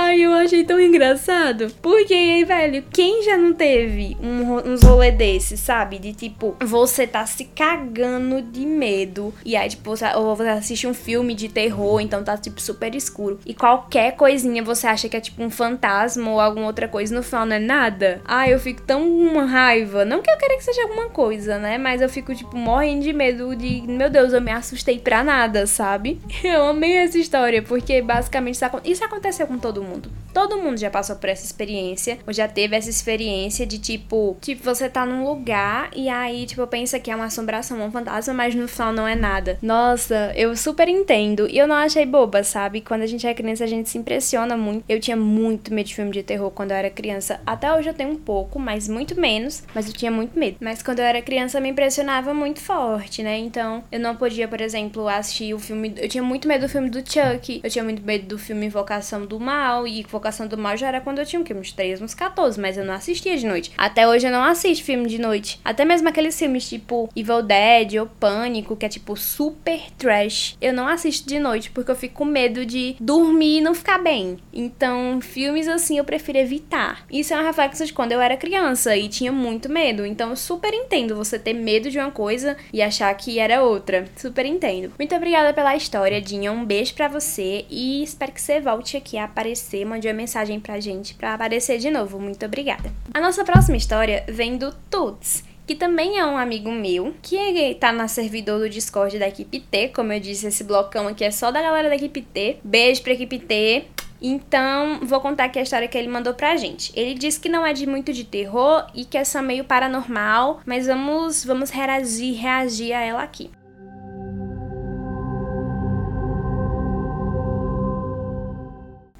Ai, 0.08 0.22
eu 0.22 0.32
achei 0.32 0.64
tão 0.64 0.80
engraçado. 0.80 1.70
Porque, 1.82 2.42
velho, 2.46 2.82
quem 2.90 3.22
já 3.22 3.36
não 3.36 3.52
teve 3.52 4.16
um, 4.22 4.54
uns 4.72 4.82
rolê 4.82 5.10
desses, 5.10 5.60
sabe? 5.60 5.98
De 5.98 6.14
tipo, 6.14 6.56
você 6.64 7.06
tá 7.06 7.26
se 7.26 7.44
cagando 7.44 8.40
de 8.40 8.64
medo. 8.64 9.34
E 9.44 9.54
aí, 9.54 9.68
tipo, 9.68 9.90
você, 9.90 10.06
ou 10.16 10.34
você 10.34 10.48
assiste 10.48 10.86
um 10.86 10.94
filme 10.94 11.34
de 11.34 11.50
terror, 11.50 12.00
então 12.00 12.24
tá, 12.24 12.38
tipo, 12.38 12.58
super 12.58 12.94
escuro. 12.94 13.38
E 13.44 13.52
qualquer 13.52 14.16
coisinha 14.16 14.62
você 14.62 14.86
acha 14.86 15.10
que 15.10 15.16
é, 15.18 15.20
tipo, 15.20 15.42
um 15.42 15.50
fantasma 15.50 16.30
ou 16.30 16.40
alguma 16.40 16.68
outra 16.68 16.88
coisa. 16.88 17.14
No 17.14 17.22
final 17.22 17.44
não 17.44 17.56
é 17.56 17.58
nada. 17.58 18.22
Ai, 18.24 18.54
eu 18.54 18.58
fico 18.58 18.80
tão 18.80 19.06
uma 19.06 19.44
raiva. 19.44 20.06
Não 20.06 20.22
que 20.22 20.30
eu 20.30 20.38
queira 20.38 20.56
que 20.56 20.64
seja 20.64 20.84
alguma 20.84 21.10
coisa, 21.10 21.58
né? 21.58 21.76
Mas 21.76 22.00
eu 22.00 22.08
fico, 22.08 22.34
tipo, 22.34 22.56
morrendo 22.56 23.02
de 23.02 23.12
medo 23.12 23.54
de. 23.54 23.82
Meu 23.82 24.08
Deus, 24.08 24.32
eu 24.32 24.40
me 24.40 24.52
assustei 24.52 24.98
pra 24.98 25.22
nada, 25.22 25.66
sabe? 25.66 26.18
Eu 26.42 26.64
amei 26.68 26.96
essa 26.96 27.18
história, 27.18 27.60
porque 27.60 28.00
basicamente 28.00 28.54
isso, 28.54 28.64
isso 28.84 29.04
aconteceu 29.04 29.46
com 29.46 29.58
todo 29.58 29.82
mundo 29.82 29.97
mundo. 29.98 30.27
Todo 30.38 30.56
mundo 30.56 30.78
já 30.78 30.88
passou 30.88 31.16
por 31.16 31.28
essa 31.28 31.44
experiência, 31.44 32.16
ou 32.24 32.32
já 32.32 32.46
teve 32.46 32.76
essa 32.76 32.88
experiência 32.88 33.66
de 33.66 33.76
tipo, 33.76 34.36
tipo, 34.40 34.62
você 34.62 34.88
tá 34.88 35.04
num 35.04 35.24
lugar 35.24 35.90
e 35.96 36.08
aí, 36.08 36.46
tipo, 36.46 36.64
pensa 36.68 37.00
que 37.00 37.10
é 37.10 37.16
uma 37.16 37.24
assombração, 37.24 37.82
um 37.82 37.90
fantasma, 37.90 38.32
mas 38.32 38.54
no 38.54 38.68
final 38.68 38.92
não 38.92 39.08
é 39.08 39.16
nada. 39.16 39.58
Nossa, 39.60 40.32
eu 40.36 40.54
super 40.56 40.88
entendo. 40.88 41.48
E 41.50 41.58
eu 41.58 41.66
não 41.66 41.74
achei 41.74 42.06
boba, 42.06 42.44
sabe? 42.44 42.80
Quando 42.80 43.02
a 43.02 43.06
gente 43.08 43.26
é 43.26 43.34
criança, 43.34 43.64
a 43.64 43.66
gente 43.66 43.88
se 43.88 43.98
impressiona 43.98 44.56
muito. 44.56 44.84
Eu 44.88 45.00
tinha 45.00 45.16
muito 45.16 45.74
medo 45.74 45.88
de 45.88 45.96
filme 45.96 46.12
de 46.12 46.22
terror 46.22 46.52
quando 46.52 46.70
eu 46.70 46.76
era 46.76 46.88
criança. 46.88 47.40
Até 47.44 47.74
hoje 47.74 47.88
eu 47.88 47.94
tenho 47.94 48.10
um 48.10 48.16
pouco, 48.16 48.60
mas 48.60 48.86
muito 48.86 49.20
menos. 49.20 49.64
Mas 49.74 49.88
eu 49.88 49.92
tinha 49.92 50.10
muito 50.12 50.38
medo. 50.38 50.58
Mas 50.60 50.84
quando 50.84 51.00
eu 51.00 51.04
era 51.04 51.20
criança, 51.20 51.58
me 51.58 51.70
impressionava 51.70 52.32
muito 52.32 52.60
forte, 52.60 53.24
né? 53.24 53.36
Então, 53.38 53.82
eu 53.90 53.98
não 53.98 54.14
podia, 54.14 54.46
por 54.46 54.60
exemplo, 54.60 55.08
assistir 55.08 55.52
o 55.52 55.58
filme. 55.58 55.94
Eu 55.96 56.08
tinha 56.08 56.22
muito 56.22 56.46
medo 56.46 56.60
do 56.60 56.68
filme 56.68 56.88
do 56.88 56.98
Chuck. 56.98 57.60
Eu 57.60 57.68
tinha 57.68 57.82
muito 57.82 58.04
medo 58.04 58.24
do 58.28 58.38
filme 58.38 58.66
Invocação 58.66 59.26
do 59.26 59.40
Mal 59.40 59.84
e 59.84 59.98
Invocação 59.98 60.27
do 60.48 60.58
Mal 60.58 60.76
já 60.76 60.88
era 60.88 61.00
quando 61.00 61.18
eu 61.18 61.26
tinha? 61.26 61.38
Uns 61.38 61.72
13, 61.72 62.02
uns 62.02 62.14
14, 62.14 62.60
mas 62.60 62.76
eu 62.76 62.84
não 62.84 62.94
assistia 62.94 63.36
de 63.36 63.46
noite. 63.46 63.72
Até 63.76 64.06
hoje 64.06 64.26
eu 64.26 64.32
não 64.32 64.42
assisto 64.42 64.84
filme 64.84 65.08
de 65.08 65.18
noite. 65.18 65.60
Até 65.64 65.84
mesmo 65.84 66.08
aqueles 66.08 66.38
filmes 66.38 66.68
tipo 66.68 67.08
Evil 67.14 67.42
Dead 67.42 67.94
ou 68.00 68.06
Pânico, 68.06 68.76
que 68.76 68.84
é 68.84 68.88
tipo 68.88 69.16
super 69.16 69.80
trash. 69.96 70.56
Eu 70.60 70.72
não 70.72 70.86
assisto 70.86 71.28
de 71.28 71.38
noite 71.38 71.70
porque 71.70 71.90
eu 71.90 71.96
fico 71.96 72.16
com 72.16 72.24
medo 72.24 72.66
de 72.66 72.96
dormir 73.00 73.58
e 73.58 73.60
não 73.60 73.74
ficar 73.74 73.98
bem. 73.98 74.38
Então, 74.52 75.20
filmes 75.20 75.68
assim 75.68 75.98
eu 75.98 76.04
prefiro 76.04 76.38
evitar. 76.38 77.04
Isso 77.10 77.32
é 77.32 77.40
um 77.40 77.44
reflexo 77.44 77.86
de 77.86 77.92
quando 77.92 78.12
eu 78.12 78.20
era 78.20 78.36
criança 78.36 78.96
e 78.96 79.08
tinha 79.08 79.32
muito 79.32 79.68
medo. 79.68 80.04
Então, 80.04 80.30
eu 80.30 80.36
super 80.36 80.74
entendo 80.74 81.16
você 81.16 81.38
ter 81.38 81.54
medo 81.54 81.90
de 81.90 81.98
uma 81.98 82.10
coisa 82.10 82.56
e 82.72 82.82
achar 82.82 83.14
que 83.14 83.38
era 83.38 83.62
outra. 83.62 84.06
Super 84.16 84.46
entendo. 84.46 84.92
Muito 84.98 85.14
obrigada 85.14 85.52
pela 85.52 85.76
história, 85.76 86.20
Dinha. 86.20 86.52
Um 86.52 86.64
beijo 86.64 86.94
para 86.94 87.08
você 87.08 87.64
e 87.70 88.02
espero 88.02 88.32
que 88.32 88.40
você 88.40 88.60
volte 88.60 88.96
aqui 88.96 89.16
a 89.16 89.24
aparecer 89.24 89.84
mande 89.84 90.07
uma 90.08 90.16
mensagem 90.16 90.58
pra 90.58 90.80
gente 90.80 91.14
pra 91.14 91.34
aparecer 91.34 91.78
de 91.78 91.90
novo. 91.90 92.18
Muito 92.18 92.44
obrigada. 92.44 92.92
A 93.12 93.20
nossa 93.20 93.44
próxima 93.44 93.76
história 93.76 94.24
vem 94.28 94.56
do 94.56 94.72
Tuts 94.90 95.44
que 95.68 95.74
também 95.74 96.18
é 96.18 96.24
um 96.24 96.38
amigo 96.38 96.72
meu, 96.72 97.14
que 97.20 97.74
tá 97.74 97.92
na 97.92 98.08
servidor 98.08 98.58
do 98.58 98.70
Discord 98.70 99.18
da 99.18 99.28
equipe 99.28 99.60
T, 99.60 99.88
como 99.88 100.10
eu 100.14 100.18
disse, 100.18 100.46
esse 100.46 100.64
blocão 100.64 101.06
aqui 101.06 101.22
é 101.22 101.30
só 101.30 101.50
da 101.50 101.60
galera 101.60 101.90
da 101.90 101.94
equipe 101.94 102.22
T. 102.22 102.56
Beijo 102.64 103.02
pra 103.02 103.12
equipe 103.12 103.38
T. 103.38 103.84
Então, 104.20 105.00
vou 105.02 105.20
contar 105.20 105.44
aqui 105.44 105.58
a 105.58 105.62
história 105.62 105.86
que 105.86 105.98
ele 105.98 106.08
mandou 106.08 106.32
pra 106.32 106.56
gente. 106.56 106.90
Ele 106.98 107.12
disse 107.12 107.38
que 107.38 107.50
não 107.50 107.66
é 107.66 107.74
de 107.74 107.86
muito 107.86 108.14
de 108.14 108.24
terror 108.24 108.86
e 108.94 109.04
que 109.04 109.18
é 109.18 109.24
só 109.24 109.42
meio 109.42 109.62
paranormal, 109.62 110.60
mas 110.64 110.86
vamos 110.86 111.44
vamos 111.44 111.68
reagir, 111.68 112.34
reagir 112.34 112.94
a 112.94 113.00
ela 113.02 113.22
aqui. 113.22 113.50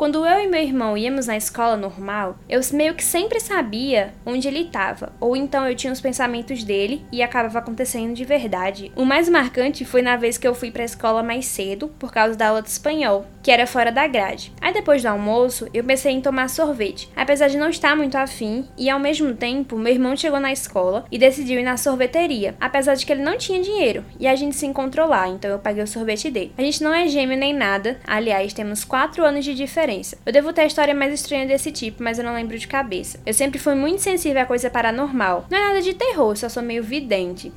Quando 0.08 0.24
eu 0.24 0.40
e 0.40 0.48
meu 0.48 0.62
irmão 0.62 0.96
íamos 0.96 1.26
na 1.26 1.36
escola 1.36 1.76
normal, 1.76 2.38
eu 2.48 2.62
meio 2.72 2.94
que 2.94 3.04
sempre 3.04 3.38
sabia 3.38 4.14
onde 4.24 4.48
ele 4.48 4.60
estava, 4.60 5.12
ou 5.20 5.36
então 5.36 5.68
eu 5.68 5.76
tinha 5.76 5.92
os 5.92 6.00
pensamentos 6.00 6.64
dele 6.64 7.04
e 7.12 7.22
acabava 7.22 7.58
acontecendo 7.58 8.14
de 8.14 8.24
verdade. 8.24 8.90
O 8.96 9.04
mais 9.04 9.28
marcante 9.28 9.84
foi 9.84 10.00
na 10.00 10.16
vez 10.16 10.38
que 10.38 10.48
eu 10.48 10.54
fui 10.54 10.70
para 10.70 10.80
a 10.80 10.86
escola 10.86 11.22
mais 11.22 11.44
cedo 11.44 11.88
por 11.98 12.10
causa 12.10 12.34
da 12.34 12.48
aula 12.48 12.62
de 12.62 12.70
espanhol, 12.70 13.26
que 13.48 13.52
era 13.52 13.66
fora 13.66 13.90
da 13.90 14.06
grade. 14.06 14.52
Aí 14.60 14.74
depois 14.74 15.00
do 15.00 15.08
almoço, 15.08 15.66
eu 15.72 15.82
pensei 15.82 16.12
em 16.12 16.20
tomar 16.20 16.50
sorvete, 16.50 17.10
apesar 17.16 17.48
de 17.48 17.56
não 17.56 17.70
estar 17.70 17.96
muito 17.96 18.14
afim, 18.14 18.68
e 18.76 18.90
ao 18.90 19.00
mesmo 19.00 19.32
tempo, 19.32 19.78
meu 19.78 19.90
irmão 19.90 20.14
chegou 20.14 20.38
na 20.38 20.52
escola 20.52 21.06
e 21.10 21.16
decidiu 21.16 21.58
ir 21.58 21.62
na 21.62 21.78
sorveteria, 21.78 22.54
apesar 22.60 22.94
de 22.94 23.06
que 23.06 23.10
ele 23.10 23.22
não 23.22 23.38
tinha 23.38 23.62
dinheiro, 23.62 24.04
e 24.20 24.26
a 24.26 24.36
gente 24.36 24.54
se 24.54 24.66
encontrou 24.66 25.08
lá, 25.08 25.26
então 25.26 25.50
eu 25.50 25.58
paguei 25.58 25.82
o 25.82 25.86
sorvete 25.86 26.30
dele. 26.30 26.52
A 26.58 26.62
gente 26.62 26.84
não 26.84 26.92
é 26.92 27.08
gêmeo 27.08 27.38
nem 27.38 27.54
nada, 27.54 27.98
aliás, 28.06 28.52
temos 28.52 28.84
4 28.84 29.24
anos 29.24 29.46
de 29.46 29.54
diferença. 29.54 30.18
Eu 30.26 30.32
devo 30.34 30.52
ter 30.52 30.60
a 30.60 30.66
história 30.66 30.94
mais 30.94 31.14
estranha 31.14 31.46
desse 31.46 31.72
tipo, 31.72 32.02
mas 32.02 32.18
eu 32.18 32.26
não 32.26 32.34
lembro 32.34 32.58
de 32.58 32.68
cabeça. 32.68 33.18
Eu 33.24 33.32
sempre 33.32 33.58
fui 33.58 33.74
muito 33.74 34.02
sensível 34.02 34.42
a 34.42 34.44
coisa 34.44 34.68
paranormal. 34.68 35.46
Não 35.50 35.56
é 35.56 35.68
nada 35.68 35.80
de 35.80 35.94
terror, 35.94 36.36
só 36.36 36.50
sou 36.50 36.62
meio 36.62 36.82
vidente. 36.82 37.50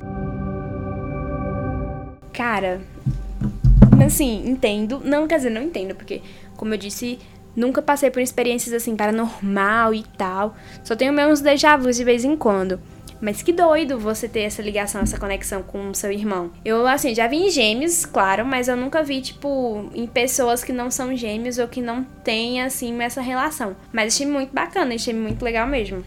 Cara, 2.32 2.80
assim, 4.06 4.42
entendo. 4.46 5.00
Não, 5.04 5.26
quer 5.26 5.36
dizer, 5.36 5.50
não 5.50 5.62
entendo, 5.62 5.94
porque, 5.94 6.22
como 6.56 6.74
eu 6.74 6.78
disse, 6.78 7.18
nunca 7.56 7.82
passei 7.82 8.10
por 8.10 8.20
experiências 8.20 8.74
assim 8.74 8.96
paranormal 8.96 9.94
e 9.94 10.02
tal. 10.16 10.54
Só 10.84 10.96
tenho 10.96 11.12
meus 11.12 11.40
déjà 11.40 11.76
vus 11.76 11.96
de 11.96 12.04
vez 12.04 12.24
em 12.24 12.36
quando. 12.36 12.80
Mas 13.22 13.40
que 13.40 13.52
doido 13.52 14.00
você 14.00 14.28
ter 14.28 14.40
essa 14.40 14.60
ligação, 14.60 15.00
essa 15.00 15.16
conexão 15.16 15.62
com 15.62 15.90
o 15.90 15.94
seu 15.94 16.10
irmão. 16.10 16.50
Eu, 16.64 16.84
assim, 16.88 17.14
já 17.14 17.28
vi 17.28 17.36
em 17.36 17.50
gêmeos, 17.50 18.04
claro, 18.04 18.44
mas 18.44 18.66
eu 18.66 18.76
nunca 18.76 19.00
vi, 19.00 19.20
tipo, 19.20 19.88
em 19.94 20.08
pessoas 20.08 20.64
que 20.64 20.72
não 20.72 20.90
são 20.90 21.14
gêmeos 21.14 21.56
ou 21.56 21.68
que 21.68 21.80
não 21.80 22.02
têm, 22.24 22.60
assim, 22.60 23.00
essa 23.00 23.20
relação. 23.20 23.76
Mas 23.92 24.12
achei 24.12 24.26
muito 24.26 24.52
bacana, 24.52 24.96
achei 24.96 25.14
muito 25.14 25.44
legal 25.44 25.68
mesmo. 25.68 26.04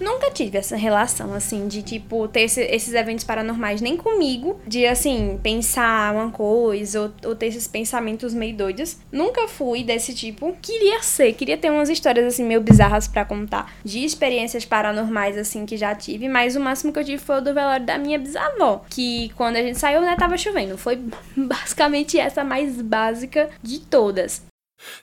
Nunca 0.00 0.30
tive 0.30 0.58
essa 0.58 0.76
relação, 0.76 1.32
assim, 1.32 1.68
de, 1.68 1.82
tipo, 1.82 2.26
ter 2.28 2.42
esse, 2.42 2.60
esses 2.62 2.94
eventos 2.94 3.24
paranormais 3.24 3.80
nem 3.80 3.96
comigo, 3.96 4.60
de, 4.66 4.86
assim, 4.86 5.38
pensar 5.42 6.14
uma 6.14 6.30
coisa 6.30 7.02
ou, 7.02 7.12
ou, 7.24 7.36
ter 7.36 7.46
esses 7.46 7.66
pensamentos 7.66 8.34
meio 8.34 8.56
doidos. 8.56 8.96
Nunca 9.12 9.46
fui 9.46 9.84
desse 9.84 10.14
tipo. 10.14 10.56
Queria 10.60 11.02
ser, 11.02 11.32
queria 11.34 11.56
ter 11.56 11.70
umas 11.70 11.88
histórias, 11.88 12.26
assim, 12.26 12.44
meio 12.44 12.60
bizarras 12.60 13.06
para 13.06 13.24
contar, 13.24 13.72
de 13.84 14.04
experiências 14.04 14.64
paranormais, 14.64 15.38
assim, 15.38 15.64
que 15.64 15.76
já 15.76 15.94
tive, 15.94 16.28
mas 16.28 16.56
o 16.56 16.60
máximo 16.60 16.92
que 16.92 16.98
eu 16.98 17.04
tive 17.04 17.18
foi 17.18 17.38
o 17.38 17.40
do 17.40 17.54
velório 17.54 17.86
da 17.86 17.98
minha 17.98 18.18
bisavó, 18.18 18.84
que 18.90 19.30
quando 19.36 19.56
a 19.56 19.62
gente 19.62 19.78
saiu, 19.78 20.00
né, 20.00 20.16
tava 20.18 20.36
chovendo. 20.36 20.76
Foi 20.76 20.98
basicamente 21.36 22.18
essa 22.18 22.42
mais 22.42 22.80
básica 22.80 23.48
de 23.62 23.80
todas. 23.80 24.42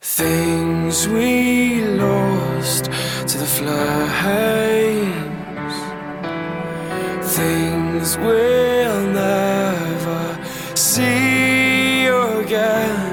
Things 0.01 1.07
we 1.07 1.85
lost 1.85 2.85
to 2.85 3.38
the 3.38 3.45
flames. 3.45 4.95
Things 7.36 8.17
we'll 8.17 9.08
never 9.08 10.39
see 10.75 12.06
again. 12.08 13.11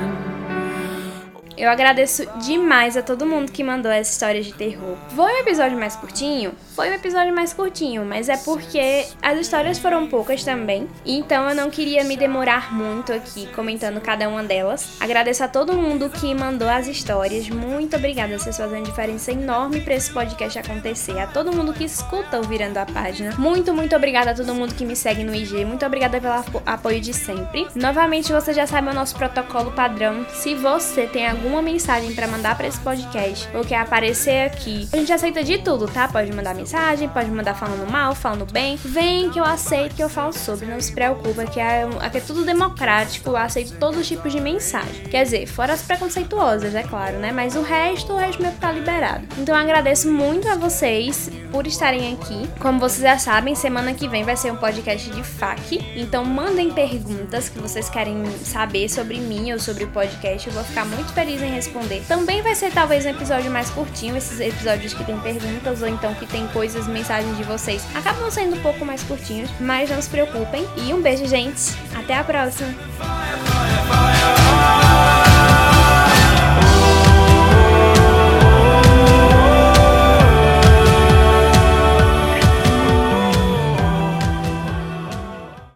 Eu 1.59 1.69
agradeço 1.69 2.25
demais 2.37 2.97
a 2.97 3.03
todo 3.03 3.27
mundo 3.27 3.51
que 3.51 3.65
mandou 3.65 3.91
essa 3.91 4.13
história 4.13 4.41
de 4.41 4.55
terror. 4.55 4.97
Foi 5.17 5.33
um 5.33 5.39
episódio 5.39 5.77
mais 5.77 5.97
curtinho? 5.97 6.53
Foi 6.77 6.89
um 6.89 6.95
episódio 6.95 7.35
mais 7.35 7.53
curtinho, 7.53 8.05
mas 8.05 8.29
é 8.29 8.37
porque 8.37 9.05
as 9.21 9.37
histórias 9.41 9.77
foram 9.77 10.07
poucas 10.07 10.45
também. 10.45 10.89
Então 11.05 11.49
eu 11.49 11.57
não 11.57 11.69
queria 11.69 12.05
me 12.05 12.17
demorar 12.17 12.73
muito 12.73 13.13
aqui 13.13 13.49
comentando 13.57 14.01
cada 14.01 14.29
uma 14.29 14.45
delas. 14.45 14.99
Agradeço 15.01 15.43
a 15.43 15.49
todo 15.49 15.73
mundo 15.73 16.09
que 16.09 16.33
mandou 16.33 16.69
as 16.69 16.87
histórias. 16.87 17.49
Muito 17.49 17.97
obrigada, 17.97 18.39
vocês 18.39 18.57
fazem 18.57 18.79
uma 18.79 18.87
diferença 18.87 19.33
enorme 19.33 19.81
para 19.81 19.95
esse 19.95 20.13
podcast 20.13 20.61
acontecer. 20.61 21.19
A 21.19 21.27
todo 21.27 21.53
mundo 21.53 21.73
que 21.73 21.83
escuta 21.83 22.39
o 22.39 22.45
Virando 22.45 22.77
a 22.77 22.87
Página. 22.87 23.35
Muito, 23.37 23.75
muito 23.75 23.97
obrigada 23.97 24.31
a 24.31 24.35
todo 24.35 24.55
mundo 24.55 24.77
que 24.77 24.85
me 24.85 24.95
segue 24.95 25.25
no 25.25 25.35
IG. 25.35 25.65
Muito 25.65 25.85
obrigada 25.85 26.21
pelo 26.21 26.63
apoio 26.65 27.01
de 27.01 27.13
sempre. 27.13 27.67
Novamente, 27.75 28.33
você 28.33 28.53
já 28.53 28.65
sabe 28.65 28.91
o 28.91 28.95
nosso 28.95 29.17
protocolo 29.17 29.73
padrão. 29.73 30.25
Se 30.33 30.55
você 30.55 31.05
tem 31.09 31.27
algum 31.27 31.48
alguma 31.49 31.63
mensagem 31.63 32.15
para 32.15 32.29
mandar 32.29 32.57
para 32.57 32.67
esse 32.67 32.79
podcast 32.81 33.49
ou 33.55 33.65
quer 33.65 33.79
aparecer 33.79 34.47
aqui, 34.47 34.87
a 34.93 34.97
gente 34.99 35.11
aceita 35.11 35.43
de 35.43 35.59
tudo, 35.59 35.89
tá? 35.89 36.07
Pode 36.07 36.31
mandar 36.31 36.55
mensagem, 36.55 37.09
pode 37.09 37.31
mandar 37.31 37.55
falando 37.55 37.91
mal, 37.91 38.15
falando 38.15 38.45
bem. 38.53 38.77
Vem 38.77 39.31
que 39.31 39.41
eu 39.41 39.45
aceito 39.45 39.95
que 39.95 40.03
eu 40.03 40.11
falo 40.11 40.33
sobre, 40.33 40.67
não 40.67 40.79
se 40.79 40.93
preocupa, 40.93 41.47
que 41.47 41.59
é, 41.59 41.89
aqui 42.01 42.19
é 42.19 42.21
tudo 42.21 42.45
democrático, 42.45 43.31
eu 43.31 43.37
aceito 43.37 43.79
todos 43.79 43.99
os 43.99 44.07
tipos 44.07 44.31
de 44.31 44.41
mensagem. 44.41 45.05
Quer 45.11 45.25
dizer, 45.25 45.47
fora 45.47 45.73
as 45.73 45.81
preconceituosas, 45.81 46.75
é 46.75 46.83
claro, 46.83 47.17
né? 47.17 47.33
Mas 47.33 47.57
o 47.57 47.63
resto, 47.63 48.13
o 48.13 48.17
resto 48.17 48.43
meu 48.43 48.53
tá 48.53 48.71
liberado. 48.71 49.27
Então 49.39 49.55
eu 49.55 49.61
agradeço 49.61 50.11
muito 50.11 50.47
a 50.49 50.55
vocês 50.55 51.31
por 51.51 51.67
estarem 51.67 52.13
aqui. 52.13 52.49
Como 52.61 52.79
vocês 52.79 53.03
já 53.03 53.19
sabem, 53.19 53.55
semana 53.55 53.95
que 53.95 54.07
vem 54.07 54.23
vai 54.23 54.37
ser 54.37 54.53
um 54.53 54.57
podcast 54.57 55.11
de 55.11 55.23
FAQ. 55.23 55.81
Então 55.97 56.25
mandem 56.25 56.71
perguntas 56.71 57.49
que 57.49 57.59
vocês 57.59 57.89
querem 57.89 58.23
saber 58.45 58.89
sobre 58.91 59.19
mim 59.19 59.53
ou 59.53 59.59
sobre 59.59 59.85
o 59.85 59.89
podcast. 59.89 60.47
Eu 60.47 60.53
vou 60.53 60.65
ficar 60.65 60.85
muito 60.85 61.13
em 61.45 61.51
responder. 61.51 62.03
Também 62.07 62.43
vai 62.43 62.55
ser 62.55 62.73
talvez 62.73 63.05
um 63.07 63.11
episódio 63.11 63.51
mais 63.51 63.71
curtinho, 63.71 64.17
esses 64.17 64.41
episódios 64.41 64.95
que 64.95 65.05
tem 65.05 65.19
perguntas 65.21 65.83
ou 65.83 65.89
então 65.89 66.15
que 66.15 66.27
tem 66.27 66.47
coisas, 66.49 66.87
mensagens 66.87 67.37
de 67.37 67.45
vocês. 67.45 67.85
Acabam 67.95 68.31
sendo 68.31 68.57
um 68.57 68.61
pouco 68.61 68.85
mais 68.85 69.03
curtinhos, 69.03 69.51
mas 69.61 69.91
não 69.91 70.01
se 70.01 70.09
preocupem. 70.09 70.67
E 70.77 70.93
um 70.93 71.01
beijo, 71.01 71.27
gente. 71.27 71.77
Até 71.95 72.15
a 72.15 72.25
próxima. 72.25 72.75